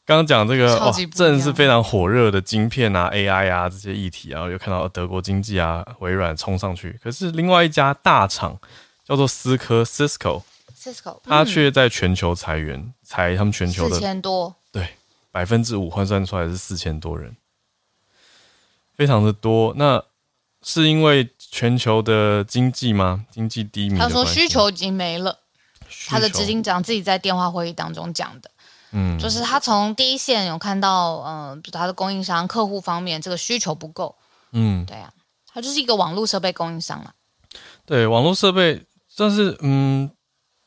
[0.03, 6.99] 刚刚讲这个哦，真的是非常火热的晶片啊、AI 啊这些议题，然后又看到德国经济啊、微软冲上去。
[7.03, 8.57] 可是另外一家大厂
[9.05, 9.85] 叫做思科
[10.81, 14.95] （Cisco），Cisco，它却在全球裁员，裁他们全球的四千多，对，
[15.31, 17.35] 百分之五换算出来是四千多人，
[18.95, 19.73] 非常的多。
[19.75, 20.03] 那
[20.63, 23.25] 是因为全球的经济吗？
[23.31, 23.99] 经济低迷？
[23.99, 25.37] 他说需求已经没了。
[26.07, 28.49] 他的执行长自己在电话会议当中讲的，
[28.91, 34.15] 嗯，就是他从第一线有看到，嗯、呃，就他的供应商客户方面这个需求不够，
[34.53, 35.11] 嗯，对啊，
[35.53, 37.11] 他就是一个网络设备供应商嘛。
[37.85, 38.85] 对，网络设备，
[39.17, 40.09] 但是嗯，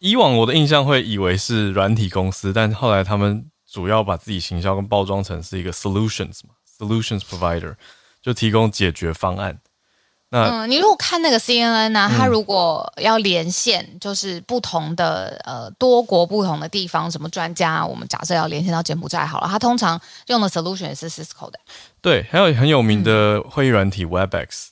[0.05, 7.75] 以往我的印象会以为是软体公司，但后来他们主要把自己行销跟包装成是一个 solutions 嘛，solutions provider，
[8.21, 9.59] 就提供解决方案。
[10.29, 21.59] 那嗯，你如果看那个 CNN 呢、啊，他如果要连线，嗯、就是不同的呃多国不同的地方，什么专家，我们假设要连线到柬埔寨好了，它通常用的 solution 也是 Cisco 的。
[22.03, 24.67] 对，还有很有名的会议软体 Webex，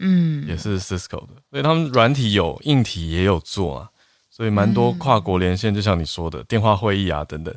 [0.00, 3.88] 嗯，也是 Cisco 的，所以他们软体有，硬体也有做啊，
[4.34, 7.54] 所以蛮多跨国连线，就像你说的电话会议啊等等，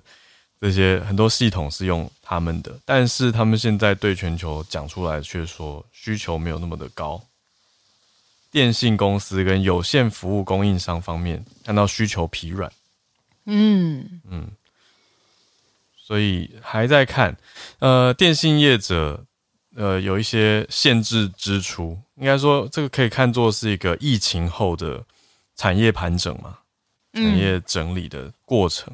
[0.59, 7.23] 这些很多系统是用他们的，但是他们现在对全球讲出来，却说需求没有那么的高。
[8.51, 12.71] 电信公司跟有线服务供应商方面看到需求疲软，
[13.45, 14.21] 嗯。
[14.29, 14.47] 嗯，
[15.97, 17.35] 所以还在看。
[17.79, 19.25] 呃，电信业者
[19.75, 25.03] 呃有一些限制支出，应该说这个可以看作是一个疫情后的
[25.57, 26.59] 产业盘整嘛，
[27.15, 28.93] 产业整理的过程。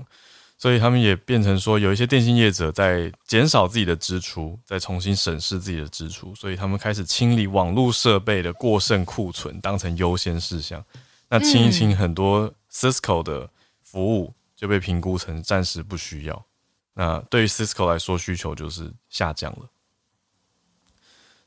[0.57, 10.85] 所以他们也变成说，有一些电信业者在减少自己的支出，再重新审视自己的支出，所以他们开始清理网络设备的过剩库存，当成优先事项。
[11.29, 13.49] 那清一清，很多 Cisco 的
[13.81, 16.45] 服务就被评估成暂时不需要。
[16.93, 19.67] 那对于 Cisco 来说，需求就是下降了。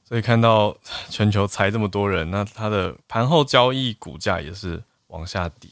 [0.02, 0.76] 所以看到
[1.08, 5.70] 全球裁这么多人，那它的盘后交易股价也是往下跌。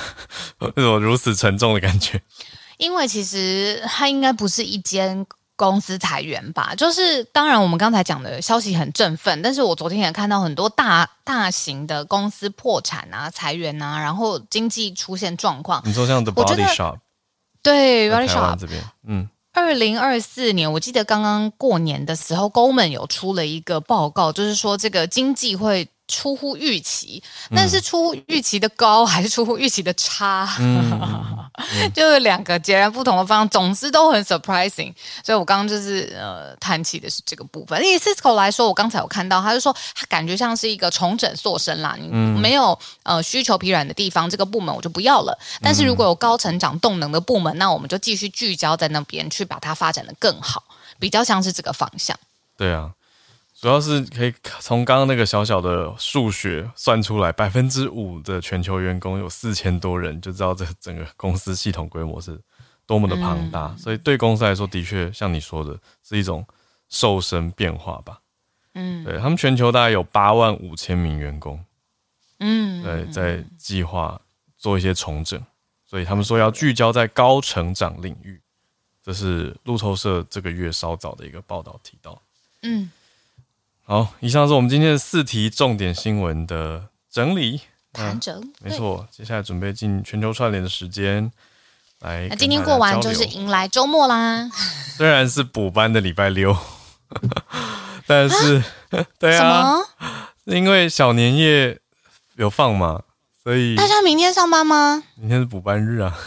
[0.60, 2.20] 为什么如此沉重的感觉？
[2.78, 5.24] 因为其实它应该不是一间
[5.54, 6.74] 公司裁员吧？
[6.74, 15.80] 就是当然，我们刚才讲的消息很振奋，但是我昨天也看到很多大大型的公司破产啊、裁员啊，然后经济出现状况。
[15.84, 16.96] 你说像 The Body Shop，
[17.62, 25.88] 对 Body Shop 这边，嗯，二零二四年，我记得刚刚过年的时候，Goldman 有出了一个报告，就是说这个经济会。
[26.12, 27.22] 出乎预期，
[27.56, 34.92] 但是出乎预期的高还是出乎预期的差，嗯嗯、 就是两个截然不同的方向，总之都很 surprising。
[35.24, 37.82] 所以我刚刚就是呃叹气的是这个部分。
[37.82, 45.36] 以 Cisco 来说，我刚才有看到，他就说他感觉像是一个重整塑身啦，你没有呃需求疲软的地方，这个部门我就不要了。
[45.62, 50.62] 但是如果有高成长动能的部门，那我们就继续聚焦在那边去把它发展的更好，
[50.98, 52.14] 比较像是这个方向。
[52.58, 52.90] 对啊。
[53.62, 62.36] 主要是可以从刚刚那个小小的数学算出来，百分之五的全球员工有四千多人，就知道这整个公司系统规模是
[62.86, 63.66] 多么的庞大。
[63.66, 66.44] 嗯、所以对公司来说，的确像你说的，是一种
[66.88, 68.18] 瘦身变化吧。
[68.74, 71.64] 嗯，对他们全球大概有八万五千名员工。
[72.40, 74.20] 嗯，对，在计划
[74.58, 75.40] 做一些重整，
[75.86, 78.40] 所以他们说要聚焦在高成长领域。
[79.04, 82.20] 这是路透社这个月稍早的一个报道提到。
[82.62, 82.90] 嗯，
[83.92, 87.60] 好，以上是我们今天的四题重点新闻的整理。
[87.92, 89.06] 盘整，没错。
[89.10, 91.30] 接下来准备进全球串联的时间，
[92.00, 92.26] 来。
[92.30, 94.48] 那今天过完就是迎来周末啦。
[94.96, 96.56] 虽然是补班的礼拜六，
[98.08, 98.62] 但是，
[98.92, 99.76] 啊、 对啊，
[100.44, 101.78] 因为小年夜
[102.36, 103.02] 有放嘛，
[103.44, 105.02] 所以大家明天上班吗？
[105.16, 106.18] 明天是补班日啊。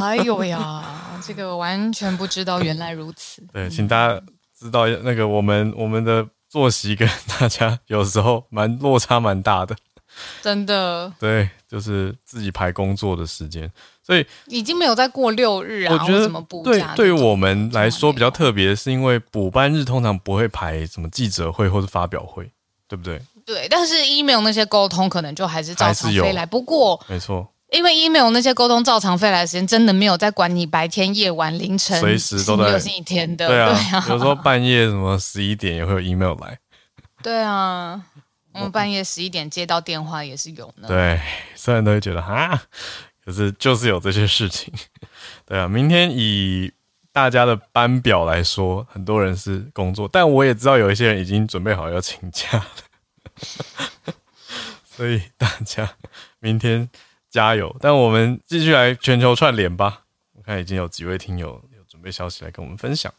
[0.00, 0.84] 哎呦呀，
[1.20, 3.42] 这个完全不知道，原来如此。
[3.52, 4.22] 对，请大家
[4.56, 9.76] 知道那个我们我们的作息跟大家有时候蛮落差蛮大的，
[10.42, 11.10] 真的。
[11.20, 13.70] 对，就是自己排工作的时间，
[14.02, 15.94] 所以已经没有再过六日啊。
[15.94, 22.50] 我觉得怎么补对，对于我们来说比较特别，是因为补班日通常不会排什么记者会或者发表会，
[22.88, 23.22] 对不对？
[23.46, 26.44] 对，但是 email 那些沟通可能就还是照常飞来。
[26.44, 27.46] 不过，没错。
[27.72, 32.78] 因为 email 那些沟通照常飞来的时间，真的没有在管你白天、夜晚、凌晨，随时都在。
[32.78, 36.58] 星期天的，对啊，有时候半夜什么十一点也会有 email 来。
[37.22, 38.02] 对啊，
[38.54, 40.88] 我们半夜十一点接到电话也是有呢。
[40.88, 41.20] 对，
[41.54, 42.60] 虽然都会觉得哈，
[43.24, 44.72] 可是就是有这些事情。
[45.46, 46.72] 对啊，明天以
[47.12, 52.66] 大家的班表来说，很多人是工作，但我也知道有一些人已经准备好要请假了。
[54.84, 55.88] 所以大家
[56.40, 56.90] 明天。
[57.30, 57.74] 加油！
[57.80, 60.02] 但我们继续来全球串联吧。
[60.32, 63.12] 我看已经有几位听友有准备消息来跟我们分享。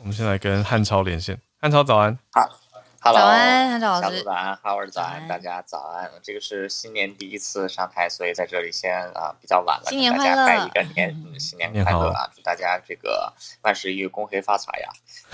[0.00, 1.40] 我们先来跟汉超连线。
[1.60, 2.18] 汉超早安。
[2.32, 2.42] 好
[3.00, 4.22] ，Hello，早安，汉超老师。
[4.24, 6.10] 早安，Howard 早安，大家早安。
[6.22, 12.28] 这个是新年第一次上台，所以在这里先啊比较晚了，新年给大家拜一个年，嗯、新年快乐啊！
[12.34, 13.32] 祝大家这个
[13.62, 14.88] 万事如意，恭喜发财呀！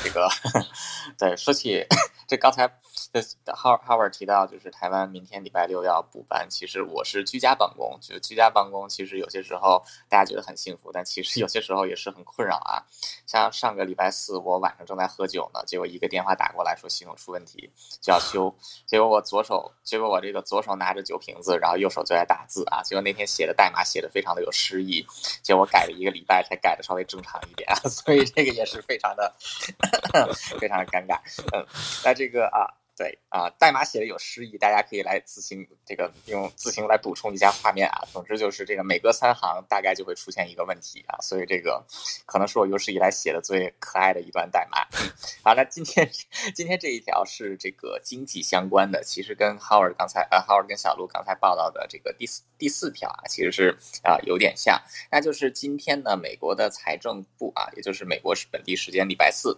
[0.05, 0.29] 这个
[1.19, 1.87] 对，说起
[2.29, 2.71] 这刚才。
[3.13, 3.21] 这
[3.53, 6.47] Howard 提到，就是台湾明天礼拜六要补班。
[6.49, 12.83] 其实我是居家办公，就居家办公，其实有些时候大家觉得很幸福，但其实有些时候也是很困扰啊。
[13.27, 17.69] 像上个礼拜四，我晚上正在喝酒呢，结果一个电话打过来说系统出问题，
[18.01, 18.55] 就要 修。
[18.87, 22.81] 结果我左手，结果我这个左手拿着酒瓶子，然后右手就在打字啊。
[22.83, 25.05] 结果那天写的代码写的非常的有诗意，
[25.43, 29.35] 结果我改了一个礼拜才改的稍微正常一点啊， 所以这个也是非常的
[30.61, 31.19] 非常的尴尬。
[31.53, 31.67] 嗯，
[32.05, 32.71] 那这个啊。
[33.01, 38.05] 对啊，代码写的有诗意，大家可以来自行这个用自行来补充一下画面啊。
[38.13, 41.83] 总之就是这个每隔三行大概就会出现一个问题啊，所以这个
[42.27, 44.87] 可能是我有史以来写的最可爱的一段代码。
[45.01, 45.11] 嗯、
[45.43, 46.07] 好，那今天
[46.55, 54.79] 今天这一条是这个经济相关的，其实跟 Howard 刚才呃 Howard 跟小路刚才报道的这个第四第四条啊，其实是啊有点像，
[55.11, 59.57] 那就是今天呢，美国的财政部啊，也就是美国是本地时间礼拜四。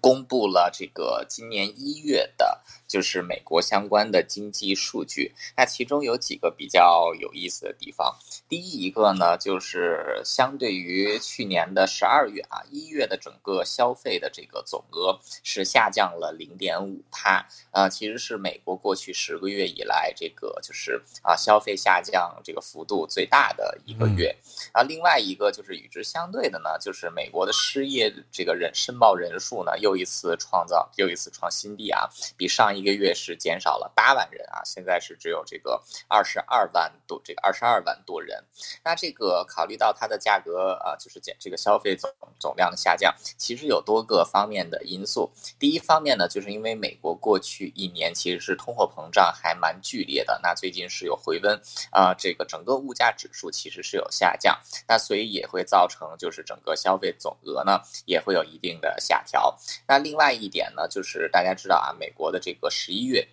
[0.00, 5.32] 公布了这个今年一月的，就是美国相关的经济数据。
[5.56, 8.16] 那其中有几个比较有意思的地方。
[8.48, 17.46] 第一一个呢，就是相对于去年的十二月啊，一月的整个消费的这个总额是下降了零点五帕。
[17.70, 24.34] 呃，其实是美国过去十个月以来这个就是啊消费下降这个幅度最大的一个月。
[24.72, 29.89] 啊，另外一个就是与之相对的呢，就是美国的失业这个人申报人数呢又。
[29.90, 32.08] 又一次创造，又一次创新低啊！
[32.36, 38.40] 比上一个月是减少了八万人啊，现在是只有这个二十二万多，这个二十二万多人。
[38.84, 45.28] 那这个考虑到它的价格啊，就是减这个消费总总量的下降，其实有多个方面的因素。
[45.58, 51.60] 第一方面呢，就是因为美国过去一年其实是通货膨胀还蛮剧烈的，那最近是有回温
[51.90, 59.58] 啊，这个整个物价指数其实是有下降，那所以也会造成就是整个消费总额呢也会有一定的下调。
[59.86, 63.26] 那另外一点呢，就是大家知道啊，美国的这个十一月。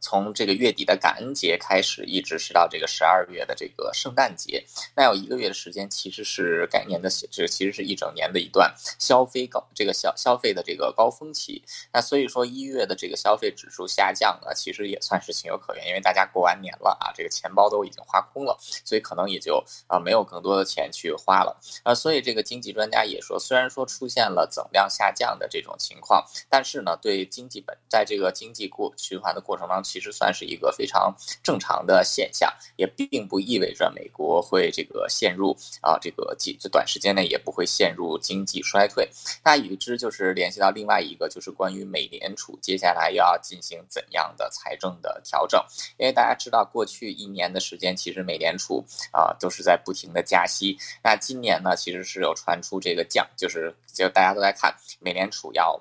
[0.00, 4.64] 从这个月底的感恩节开始，一直是到这个十二月的这个圣诞节，
[4.96, 11.62] 那有一个月的时间，其实是改年的，这其实是一整年的一段消费高这个消消费的这个高峰期。
[11.92, 21.94] 那所以说一月的这个消费指数下降呢，其实也算是情有可原，因为大家过完年了啊，这个钱包都已经花空了，所以可能也就啊没有更多的钱去花了啊。
[21.94, 29.89] 所以这个经济专家也说，虽然说出现了总量下降的这种情况，但是呢，对经济本在这个经济过循环的过程当中。
[29.90, 31.12] 其实算是一个非常
[31.42, 35.50] 正常的现象，也并不意味着美国会这个陷入
[35.82, 39.08] 啊这个几这短时间内也不会陷入经济衰退。
[39.44, 45.60] 那与之就是联系到另外一个，就是关于美联储接下来要进行怎样的财政的调整，
[45.98, 50.78] 因为大家知道过去一年的时间，其实美联储啊都是在不停的加息。
[51.02, 55.80] 那今年呢，其实是有传出这个降，就是就大家都在看美联储要。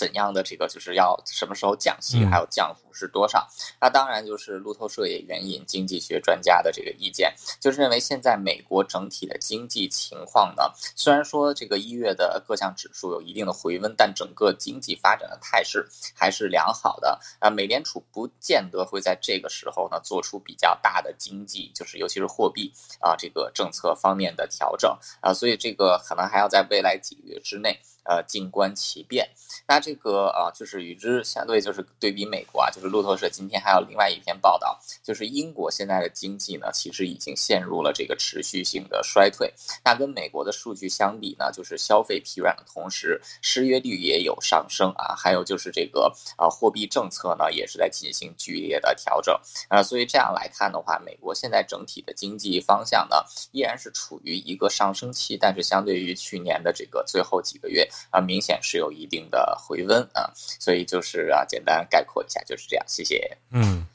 [0.00, 3.46] 怎样的这个就是要什么时候降息，还有降幅是多少？
[3.78, 7.30] 那当然就是路透社也援引经济学专家的这个意见，
[7.60, 17.20] 就是认为现在美国整体的经济情况呢，虽然说这个一月的各项指数有一定的回温，但整个经济发展的态势还是良好的。
[17.40, 27.78] 啊，美联储不见得会在这个时候呢做出比较大的经济，就是尤其是货币啊这个政策方面的调整啊，所以这个可能还要在未来几个月之内。
[28.04, 29.28] 呃，静观其变。
[29.66, 39.52] 那这个啊，就是与之相对，就是对比美国啊，就是路透社今天还有另外一篇报道，就是英国现在的经济呢，其实已经陷入了这个持续性的衰退。
[39.84, 49.38] 那跟美国的数据相比呢，就是消费疲软的同时，失业率也有上升啊，还有就是这个啊，货币政策呢也是在进行剧烈的调整
[49.68, 49.82] 啊。
[49.82, 53.16] 所以这样来看的话，美国现在整体的经济方向呢，
[53.52, 57.88] 依然是处于一个上升期，但是相对于去年的这个最后几个月。
[58.10, 63.36] 啊，明显是有一定的回温啊，所以就是啊，简单概括一下就是这样，谢谢。
[63.50, 63.86] 嗯，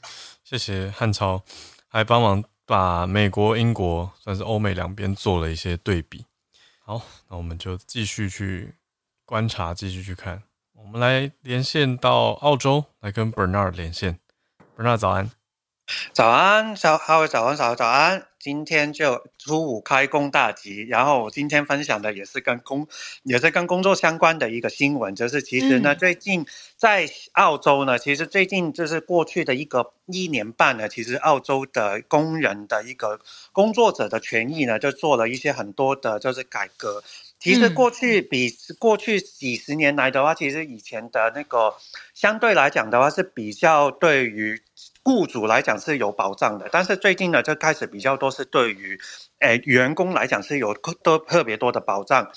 [0.44, 1.42] 谢谢汉超，
[1.88, 6.24] 还帮忙把美国、英国算是欧美两边做了一些对比。
[6.84, 8.74] 好，那我们就继续去
[9.24, 10.42] 观察，继续去看。
[10.72, 14.20] 我们来连线到澳洲，来跟 Bernard 连线。
[14.76, 15.30] Bernard 早安。
[16.12, 18.26] 早安，早哈喽，早安，早早安。
[18.46, 22.86] 今天就初五开工大吉，然后我今天分享的也是跟工，
[23.24, 33.18] 也是跟工作相关的一个新闻，就是其实呢，最近在澳洲呢，其实最近就是过去的一个一年半呢，其实澳洲的工人的一个
[33.50, 37.02] 工作者的权益呢，就做了一些很多的，就是改革。
[37.38, 41.74] 其实过去比过去几十年来的话，其实以前的那个
[42.14, 44.62] 相对来讲的话是比较对于。
[45.04, 48.98] 雇主来讲是有保障的，但是最近呢，就开始比较多是对于，
[49.38, 52.28] 诶员工来讲是有都特别多的保障。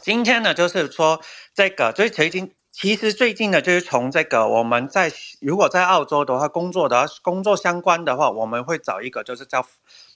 [0.00, 1.20] 今天呢，就是说
[1.52, 9.66] 这个，最最近其实最近呢，就是从这个我们在如果在澳洲的话工作的话，工作相关的话，我们会找一个就是叫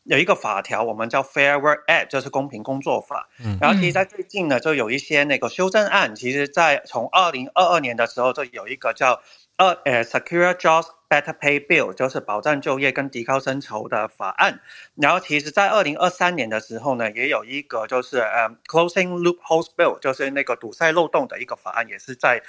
[0.07, 3.29] 有一个法条，我们叫 Fair Work Act，就是公平工作法。
[3.45, 9.21] 嗯，然后其实在最近呢，就有一些那个修正案，其实在从二零二二年的时候就有一个叫。
[9.59, 14.61] 二呃，Secure Jobs Better Pay Bill 就是保障就业跟提高薪酬的法案。
[14.97, 22.43] 然后，其实，在二零二三年的时候呢，也有一个就是呃，Closing Loopholes Bill，就是那个堵塞漏洞的一个法案，也是在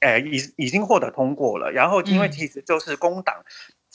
[0.00, 1.70] 呃已已经获得通过了。
[1.70, 3.44] 然后，因为其实就是工党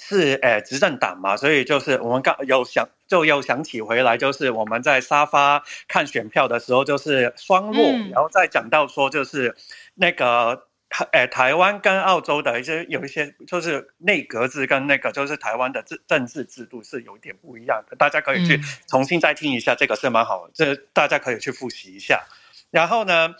[0.08, 9.56] 是呃执政党嘛，所以就是我们刚有想就又想起回来，就是我们在沙发看选票的时候，就是双落，嗯、然后再讲到说就是
[9.95, 10.68] 那个。
[10.95, 22.22] 台台湾跟澳洲的一些有一些就是内阁制跟那个就是台湾的政政治制度是有一点不一样的，大家可以去重新再听一下，这个是蛮好的，这大家可以去复习一下。
[22.70, 23.34] 然后呢，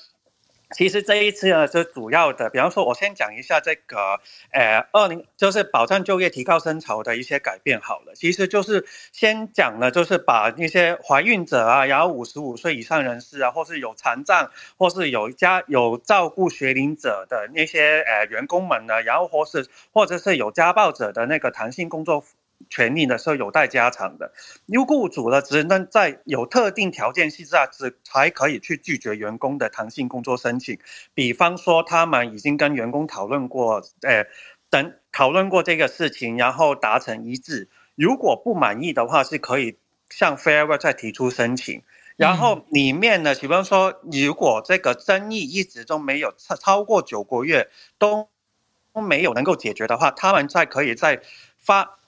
[0.74, 4.20] 其实这一次呢，就主要的，比方说，我先讲一下这个，
[4.52, 8.14] 呃，二零就是保障就业、提高薪酬的一些改变好了。
[8.16, 22.24] 其实就是先讲呢，就是把那些怀孕者啊，然后五十五岁以上人士啊，或是有残障，或是有家有照顾学龄者的那些呃员工们呢，然后或是或者是有家暴者的那个弹性工作。
[22.70, 24.32] 权利呢是有待加强的，
[24.66, 30.80] 因为雇主呢只能在有特定条件之下，只才可以去拒绝员工的弹性工作申请。
[31.14, 34.26] 比方说，他们已经跟员工讨论过，呃，
[34.70, 37.70] 等讨论过这个事情，然后达成一致。
[37.96, 39.78] 如果不满意的话，是可以
[40.10, 41.84] 向 Fair Work 再提出申请。
[42.16, 48.30] 然后里面呢，比方说，如果这个争议一直都没有超超过九个月都
[48.94, 51.22] 都没有能够解决的话，他们再可以再
[51.58, 52.00] 发。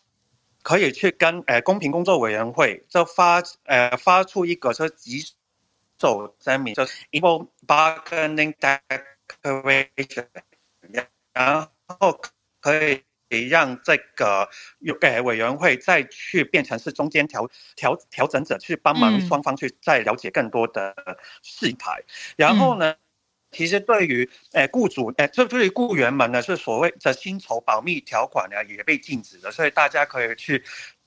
[0.65, 5.19] 可以去跟呃公平工作委员会就发呃发出一个说举
[5.99, 10.25] 手声明，就 equal bargaining declaration，
[11.33, 12.19] 然后
[12.61, 12.83] 可
[13.29, 14.49] 以让这个
[15.01, 20.95] 呃委员会再去变成是中间调调调整者，去帮忙双方去再了解更多的
[21.43, 22.01] 事态，
[22.37, 22.95] 然后呢。
[23.55, 30.61] 其实对于诶雇主诶，这对于雇员们呢，是所谓的薪酬保密条款呢，也被禁止了，所以大家可以去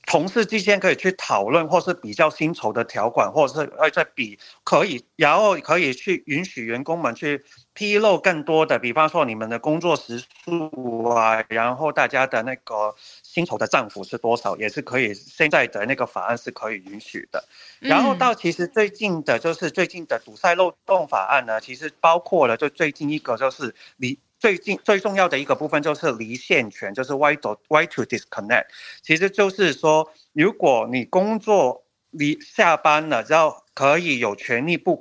[0.06, 7.44] 同事之间可以去讨论，或是比较薪酬的条款，或者是呃在比可以，然后可以去允许员工们去
[7.74, 12.94] 披露更多的，比方说你们的工作时数啊，然后大家的那个
[13.38, 15.14] 薪酬的涨幅是多少，也是可以。
[15.14, 17.44] 现在的那个法案是可以允许的。
[17.78, 24.18] 然后到其实最近的，就是最近的堵塞漏洞法案呢，其实包括了就最近一个就是离。
[24.40, 28.66] 最近最重要的一个部分就是离线权，就是 right to right to disconnect，
[29.02, 34.94] 其实就是说，如果你工作离下班了，然后可以有权利不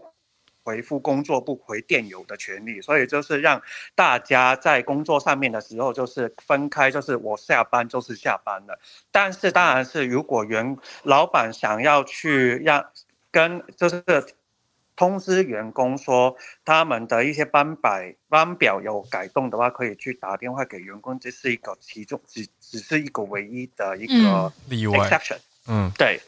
[0.68, 3.62] 回复工作、不回电邮的权利，所以就是让
[3.96, 8.78] 大家在工作上面的时候就是分开，就是我下班就是下班了。
[9.10, 12.86] 但是当然是如果员老板想要去让
[13.32, 14.04] 跟就是。
[15.00, 17.92] 通知员工说他们的一些班表
[18.30, 25.38] 班表有改动的话，可以去打电话给员工，这是一个其中只只是一个唯一的一个例外 exception。
[25.68, 26.20] 嗯，对。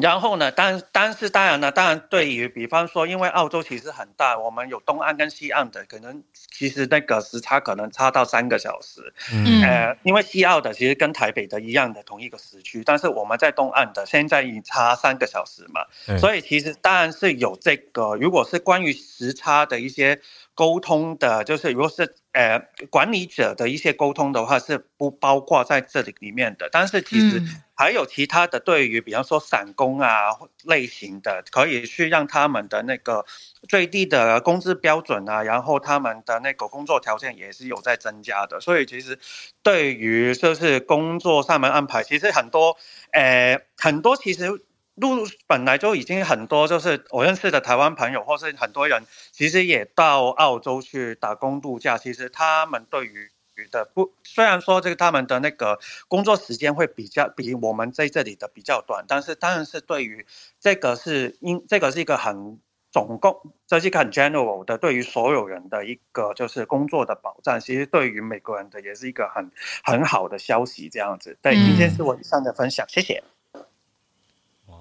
[0.00, 9.12] 然后呢，但但是当然呢，当然对于比方说，因为澳洲其实很大，我们有东岸跟西岸的，可能其实那个时差可能差到三个小时。
[9.32, 20.20] 嗯，呃，因为西澳的其实跟台北的一样的同一个时区，但是我们在东岸的现在已经差三个小时嘛，嗯，所以其实当然是有这个，如果是关于时差的一些。
[20.54, 26.68] 沟通的，就是如果是呃管理者的一些沟通的话，是不包括在这里里面的。
[26.70, 27.42] 但是其实
[27.74, 30.30] 还有其他的，对于比方说散工啊
[30.64, 33.24] 类型的，可以去让他们的那个
[33.68, 38.60] 最低的工资标准啊，然后他们的那个工作条件也是有在增加的。
[38.60, 39.18] 所以其实
[39.62, 42.76] 对于就是工作上面安排，其实很多
[43.12, 44.62] 呃很多其实。
[44.94, 51.96] 路本来就已经很多，就是我认识的台湾朋友，或是很多人，其实也到澳洲去打工度假。
[51.96, 53.30] 其实他们对于
[53.70, 55.78] 的不，虽然说这个他们的那个
[56.08, 60.26] 工作时间会比较比我们在这里的比较短，但是当然是对于
[60.58, 62.58] 这个是因这个是一个很
[62.90, 67.60] 总共，这是一个很 general 的，对于所有人的一个就是工作的保障。
[67.60, 69.50] 其实对于美国人的也是一个很
[69.84, 71.38] 很好的消息，这样子。
[71.40, 73.22] 对，今天是我以上的分享，谢谢。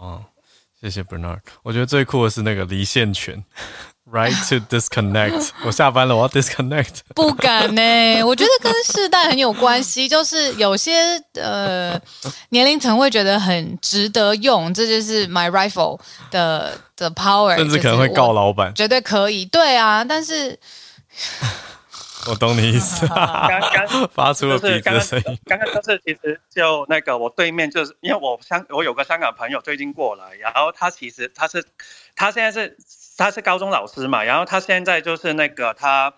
[0.02, 0.20] 哦，
[0.82, 1.41] 谢谢 Bernard。
[1.62, 3.45] 我觉得最酷的是那个离线权
[4.12, 5.49] ，right to disconnect。
[5.64, 7.02] 我下班了，我要 disconnect。
[7.14, 10.08] 不敢呢、欸，我觉得跟世代很有关系。
[10.08, 10.91] 就是有些
[11.36, 12.02] 呃
[12.49, 15.99] 年龄层会觉得很值得用，这就是 my rifle
[16.32, 18.74] 的的 power，甚至可能会告老板。
[18.74, 20.58] 绝对可以，对啊，但是。
[22.30, 25.39] 我懂你意思， 刚刚发出了鼻子的声音。
[25.45, 31.65] 刚刚就是其实就那个我对面就是因为我香我有个香港朋友最近过来，然后他其实他是
[32.15, 32.78] 他现在是
[33.17, 36.13] 他是高中老师嘛，然后他现在就是那个他。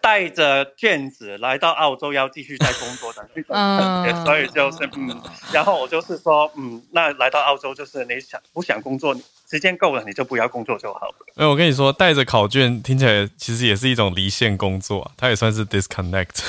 [0.00, 5.20] 带着卷子来到澳洲，要继续在工作的， 嗯， 所以就是嗯，
[5.52, 9.14] 然后我就是说，嗯，那来到澳洲就是你想不想工作，
[9.50, 11.14] 时间够了你就不要工作就好了。
[11.36, 16.40] 哎，我跟你说，带着考卷听起来其实也是一种离线工作，它也算是 disconnect，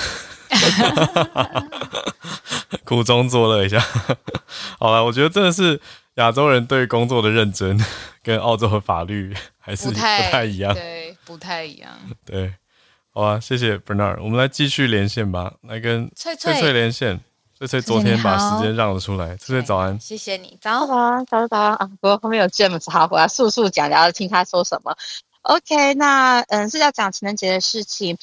[2.84, 3.80] 苦中作乐一下。
[4.80, 5.80] 好了，我觉得真的是
[6.16, 7.80] 亚洲人对工作的认真，
[8.24, 11.92] 跟澳洲的法律还是不太，不太一样，对，不太一样，
[12.26, 12.54] 对。
[13.16, 17.18] 好啊，谢谢 Bernard，我们来继续连线吧，来跟翠翠，翠翠连线。
[17.58, 19.98] 翠翠昨天把时间让了出来，翠翠早安。
[20.02, 21.90] 谢谢你，早安，早安，早安啊！
[22.02, 24.94] 不过后面有 James，好，我要速速讲，然后听他说什么。
[25.44, 28.18] OK，那嗯是要讲情人节的事情。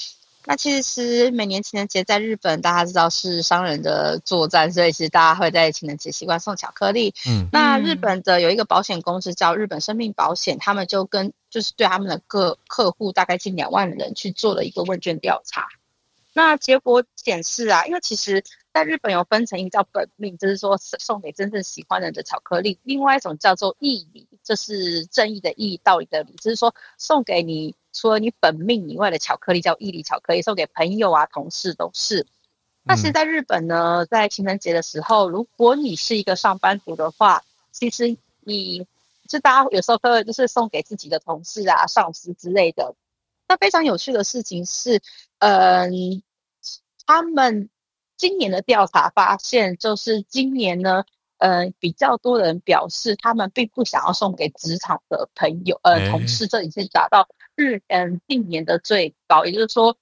[0.44, 7.14] 那其实每年情人节在日本，大家知道是商人的作战，所以其实大家会在情人节习惯送巧克力。
[7.28, 15.68] 嗯，那日本的有一个保险公司叫日本生命保险，他们就跟就是对他们的各客户大概近两万人去做了一个问卷调查。
[16.32, 18.42] 那结果显示啊，因为其实
[18.74, 27.76] 在日本有分成一个叫本命，就是说送给真正喜欢人的巧克力；另外一种叫做义理，这、就是正义的义，道理的理，就是说送给你。
[27.92, 32.26] 除了你本命以外的巧克力叫义理巧克力，送给朋友啊、同事都是。
[32.84, 38.86] 那其实在日本呢，在情人节的时候，如果你是一个上班族的话，其实你
[39.28, 42.94] 就大家有时候会就是送给自己的同事啊、上司之类的。
[43.46, 45.00] 那非常有趣的事情是，
[45.38, 46.22] 嗯，
[47.06, 47.70] 他们
[48.16, 51.04] 今年的调查发现，就是今年呢，
[51.38, 57.28] 嗯，比较多人表示他们并不想要送给职场的朋友、呃同事，这已经达到。
[57.56, 59.96] 是嗯，近年的最高，也就是说，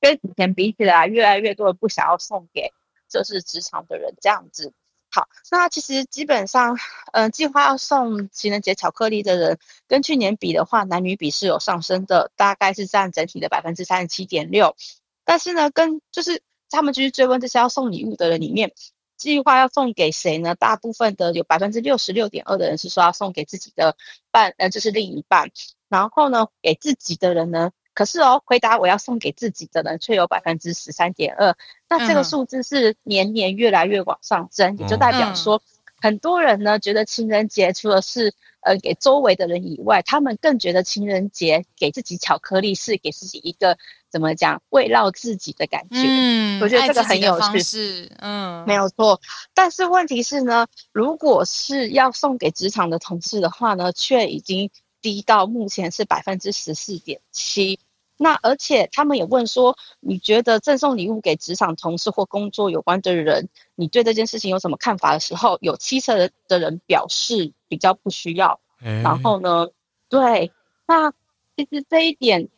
[0.00, 2.72] 跟以前比起来，越来越多人不想要送给
[3.08, 4.72] 就是职场的人这样子。
[5.10, 6.76] 好，那其实基本上，
[7.12, 14.76] 嗯，计划要送情人节巧克力的人，跟去年比的话，男女比是有上升的，大概是占整体的百分之三十七点六。
[15.24, 18.72] 但是呢，跟就是他们继续追问这些要送礼物的人里面，
[19.16, 20.54] 计划要送给谁呢？
[20.54, 23.96] 大部分的有百分之六十六点二的人是说要送给自己的
[24.30, 25.50] 伴，呃，就是另一半。
[25.88, 31.56] 然后呢，给自己的人呢，可是哦，回答我要送给自己的人却有百分之十三点二。
[31.88, 35.62] 那这个数字是年年越来越往上增，嗯、也就代表说，
[36.00, 43.78] 很多人呢觉得情人节除了是呃给周围的人以外，他们更觉得情人节给自己巧克力是给自己一个。
[44.16, 45.96] 怎么讲慰劳自己的感觉？
[45.98, 48.10] 嗯，我觉得这个很有趣。
[48.16, 49.20] 嗯，没有错。
[49.52, 54.70] 但是问题是呢，如果是要送给职场的同事的话呢，却已经
[55.02, 57.78] 低到目前是百分之十四点七。
[58.16, 68.58] 那而且他们也问说，你觉得赠送礼物给职场同事或工作有关的人，你对这件事情有什么看法的时候，有七成的人表示比较不需要。
[68.80, 69.68] 欸、然后呢，
[70.08, 70.50] 对，
[70.86, 71.10] 那
[71.54, 72.48] 其实这一点。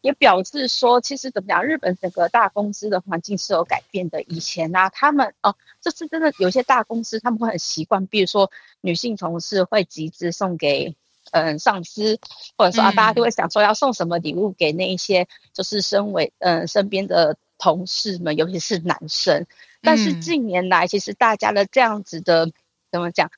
[0.00, 4.22] 也表示说，其实怎么讲，日本整个大公司的环境是有改变的。
[4.22, 8.48] 以前呢、啊，他们哦，这次真的，有些大公司他们会很习惯，比如说
[8.80, 10.94] 女性同事会集资送给
[11.32, 12.20] 嗯上司，
[12.56, 19.46] 或者说啊，大家就会想说要送什么礼物给那一些就是身为嗯身边的同事们，尤其是男生。
[19.82, 22.52] 但是近年来，其实大家的这样子的
[22.92, 23.32] 怎么讲，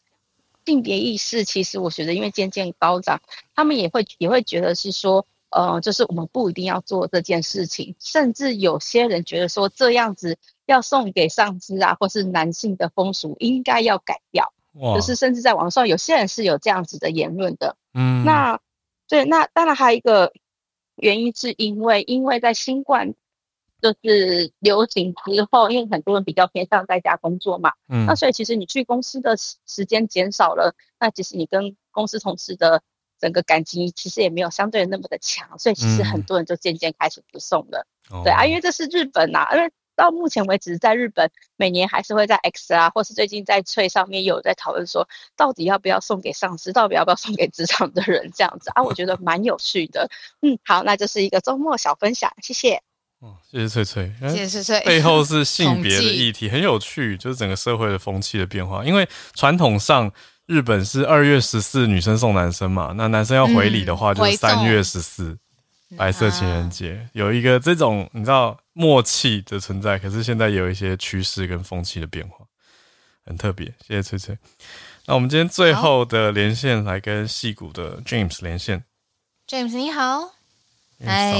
[0.67, 3.23] 性别意识，其实我觉得因为渐渐高涨，
[3.55, 5.27] 他们也会也会觉得是说。
[5.51, 14.53] 呃，就是我们不一定要做这件事情，甚至有些人觉得说这样子要送给上司啊，或是男性的风俗应该要改掉。
[14.75, 17.77] 哇就是甚至在网上有些人是有这样子的言论的。
[17.95, 18.61] 嗯，那
[19.09, 20.33] 对，那当然还有一个
[20.95, 23.15] 原因是因为，因为在新冠
[23.83, 32.83] 就是流行之后，因为很多人比较偏向在家工作嘛，嗯，那所以其实你去公司的时间减少了，那其实你跟公司同事的。
[33.21, 37.87] 整个感情其实也没有相对那么的强，所以其实很多人就渐渐开始不送了。
[38.12, 45.07] 嗯、对啊，因为这是日本呐、啊，因为到目前为止，在日本每年还是会在 X 啊，或是最近在翠上面有在讨论说，
[45.37, 50.09] 到底要不要送给上司，到底要不要送给职场的人这样子啊，我觉得蛮有趣的。
[50.41, 52.81] 嗯，好，那就是一个周末小分享，谢谢。
[53.21, 54.81] 哦，谢谢翠翠，谢谢翠翠。
[54.81, 60.11] 背后是性别的议题，很有趣，就是整个社会的风气的变化，因为传统上。
[60.51, 65.39] 日本是二月十四女生送男生嘛，那男生要回礼的话就是三月十四，
[65.97, 69.97] 白色情人节，有一个这种你知道默契的存在。
[69.97, 72.45] 可是现在有一些趋势跟风气的变化，
[73.25, 73.65] 很特别。
[73.87, 74.37] 谢谢翠翠。
[75.07, 78.83] 那我们今天最后的连线来跟戏骨的 James 连线。
[79.47, 80.33] James 你好，
[81.05, 81.33] 嗨。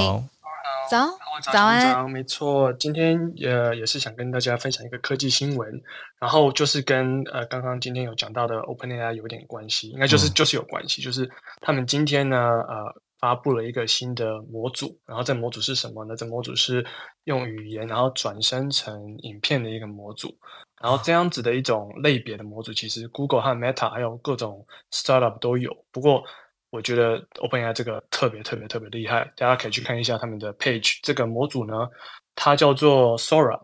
[0.91, 1.07] 早，
[1.53, 5.81] 早安，早安，没错，今天也也是想跟大家分享一个科技新闻，
[6.19, 11.31] 然后就是跟呃刚刚今天有讲到的 OpenAI 有点关系，应该就是就是有关系，就是
[11.61, 16.17] 他们今天呢呃发布了一个新的模组，然后这模组是什么呢？
[16.17, 16.85] 这模组是
[17.23, 20.37] 用语言然后转生成影片的一个模组，
[20.83, 26.25] 然后这样子的一种类别的模组，其实 Google 和 Meta 还有各种 Startup 都有，不过。
[26.71, 30.99] 我觉得 OpenAI 这个特别特别特别厉害，大家可以去看一下他们的 page。
[31.03, 31.89] 这个模组呢，
[32.37, 33.61] 它叫做 Sora，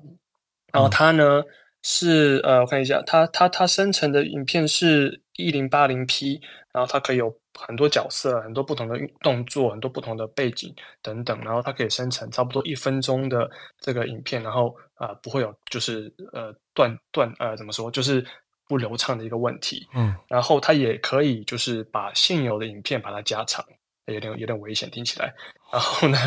[0.72, 1.42] 然后它呢
[1.82, 6.40] 是呃，我看一下，它它它生成的影片是一零八零 P，
[6.72, 13.48] 然后它可以有很多角色、很多不同的动作、很多不同的背景等等，然后它可以生成差不多一分钟的
[13.78, 18.26] 这个影片，然后啊、呃、不会有就是呃断断呃怎么说就是。
[18.68, 23.64] 不流畅的一个问题，嗯，然后它也可以就是把现有的影片把它加长，
[24.06, 25.32] 有点有点危险听起来。
[25.72, 26.18] 然后呢，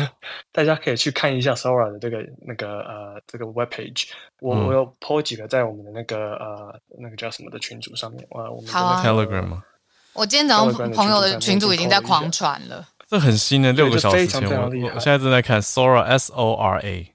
[0.52, 4.08] 大家可以去看一下 Sora 的这个那个呃这个 web page，
[4.40, 9.62] 我、嗯、我有 po 几个在我们的那个呃那个叫什么的群组上面，呃，我们的 Telegram 吗？
[10.14, 17.14] 我今天早上朋友的群组已经在狂传了，这很新的，六个小时前，我我现在正在看 Sora S O R A，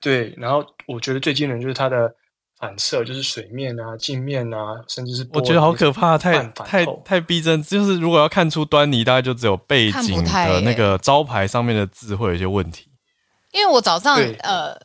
[0.00, 2.14] 对，然后我觉得最惊人就是它的。
[2.58, 7.62] 反射就是水面啊、镜面啊，甚至是我觉得好可怕，太太太逼真。
[7.62, 12.86] 就是如果要看出端倪，大概就只有背景的那个招牌上面的字会有一些问题。
[13.52, 14.76] 因为我早上呃，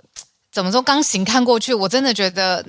[0.52, 2.64] 怎么说刚行看过去，我真的觉得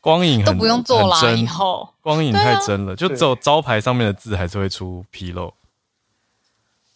[0.00, 5.54] 光影都不用做了，以后光影太真了，啊、就只有招牌上面的字还是会出纰漏。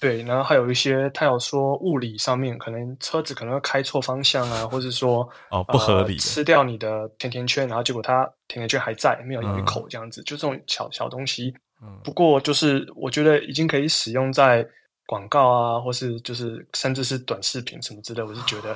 [0.05, 11.55] 对，然后还有一些，他有说物理上面可能车子可能会开错方向啊，或者说哦不合理、呃，吃掉你的甜甜圈，然后结果它甜甜圈还在，没有咬一口这样子，嗯、就这种小小东西。
[11.81, 14.63] 嗯、不过就是我觉得已经可以使用在
[15.07, 18.75] 广告啊，或是就是甚至是短视频什么之类，我是觉得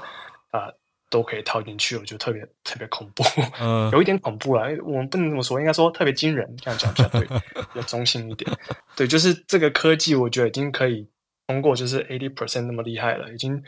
[0.51, 0.75] 啊、呃、
[1.11, 3.23] 都可以套进去，我觉得特别特别恐怖，
[3.61, 4.63] 嗯， 有一点恐怖啦。
[4.83, 7.27] 我们不能这么说，应该说特别惊人，这样讲比较对，
[7.75, 8.51] 比较中性一点。
[8.97, 11.07] 对，就是这个科技，我觉得已经可以。
[11.49, 13.61] 通过就是 eighty percent 那么厉害了，已经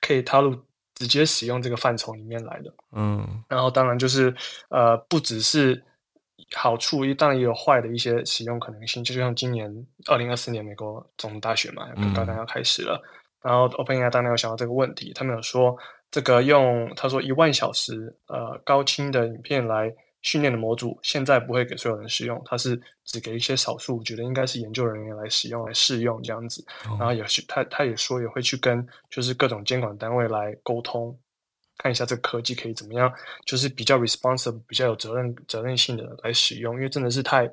[0.00, 0.54] 可以踏入
[0.94, 2.74] 直接使用这个范畴里面来的。
[2.92, 4.34] 嗯，然后当然就是
[4.68, 5.80] 呃，不只是
[6.54, 9.02] 好处，当然也有坏的一些使用可能性。
[9.04, 9.72] 就像今年
[10.06, 13.00] 二零二四年美国总统大选嘛，刚刚要开始了，
[13.44, 15.76] 嗯、然后 OpenAI 当然有想到这个问题，他们有说
[16.10, 19.94] 这个用他说一万小时呃高清的影片来。
[20.28, 26.62] 训练的模组现在不会给所有人使用，它是只给一些少数，觉得应该是研究人员来使用来试用这样子。
[26.84, 31.18] 哦、然后也是他他也说也会去跟就是各种监管单位来沟通，
[31.78, 33.10] 看一下这个科技可以怎么样，
[33.46, 37.50] 就是比较 responsive、比较有责任责任性的来使用，因为真的是太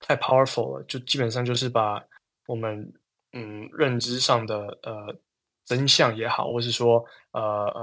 [0.00, 2.04] 太 powerful 了，就基本上就是把
[2.46, 2.92] 我们
[3.32, 5.16] 嗯认知上的呃
[5.64, 7.02] 真相也好，或是说
[7.32, 7.82] 呃呃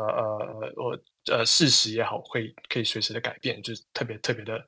[0.60, 0.96] 呃我。
[1.32, 4.66] 呃，事实也好，会可以随时的改变，就是特别特别的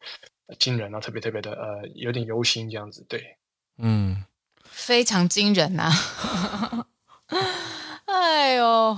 [0.60, 3.38] 惊人啊，特别特别的呃，有点忧心这样子，对，
[3.78, 4.24] 嗯，
[4.64, 6.88] 非常惊人呐、啊，
[8.06, 8.98] 哎呦。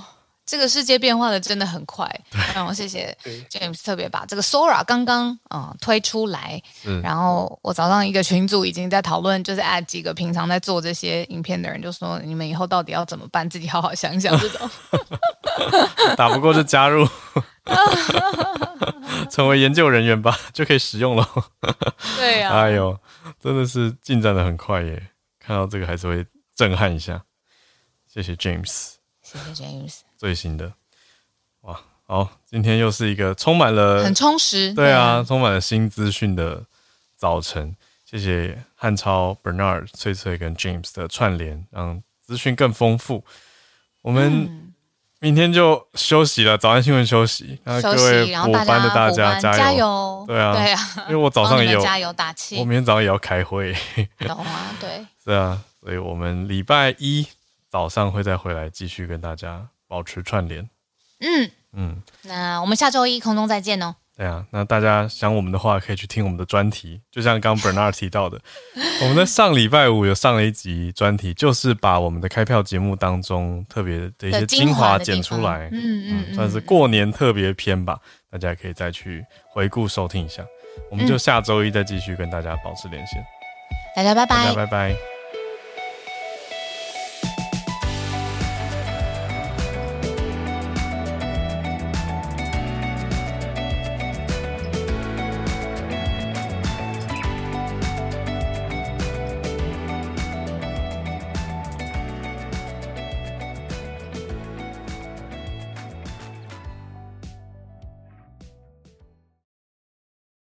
[0.49, 2.09] 这个世界变化的真的很快，
[2.55, 3.15] 然后谢谢
[3.51, 6.59] James 特别把这个 Sora 刚刚啊推出来，
[7.03, 14.67] 然后我早上一个群组已经在讨论，就是 add 几个平常在做这些影片的人，就说你们以后到底要怎么办，自己好好想想这种，
[16.17, 17.07] 打不过就加入，
[19.29, 21.29] 成为研究人员吧，就可以使用了。
[22.17, 22.99] 对呀、啊，哎呦，
[23.39, 26.25] 真的是进展的很快耶，看到这个还是会
[26.55, 27.21] 震撼一下。
[28.11, 29.99] 谢谢 James，谢谢 James。
[30.19, 30.73] 最新的，
[31.61, 36.65] 哇，好，今天又是一个充满了很充实，对啊，充满了新资讯的
[37.15, 37.73] 早晨。
[38.03, 43.23] 谢谢汉超、Bernard、翠翠跟 James 的串联，让资讯更丰富。
[44.01, 44.73] 我们
[45.19, 47.57] 明天就休息了，早安新闻休息。
[47.63, 53.73] 那各位补班的大家加油，对啊，对啊，因为我早上也有加油打气，我明天早上也要开会，
[54.27, 54.75] 懂啊？
[54.81, 57.25] 对，是啊，所以我们礼拜一
[57.69, 59.69] 早上会再回来继续跟大家。
[59.89, 60.69] 保持串联，
[61.19, 61.51] 嗯。
[61.71, 63.93] 嗯，那我们下周一空中再见哦。
[64.17, 68.41] 对啊，那大家想我们的话，可以去听我们的专题，就像刚 Bernard 提到的，
[69.03, 75.73] 我们的上礼拜五有上了一集专题，就是把我们的开票节目当中特别的一些精华剪出来，嗯
[76.07, 77.99] 嗯，嗯，算是过年特别篇吧，
[78.31, 80.43] 大家可以再去回顾收听一下。
[80.89, 83.23] 我们就下周一再继续跟大家保持连线，
[83.95, 85.18] 大家拜拜，大家拜拜。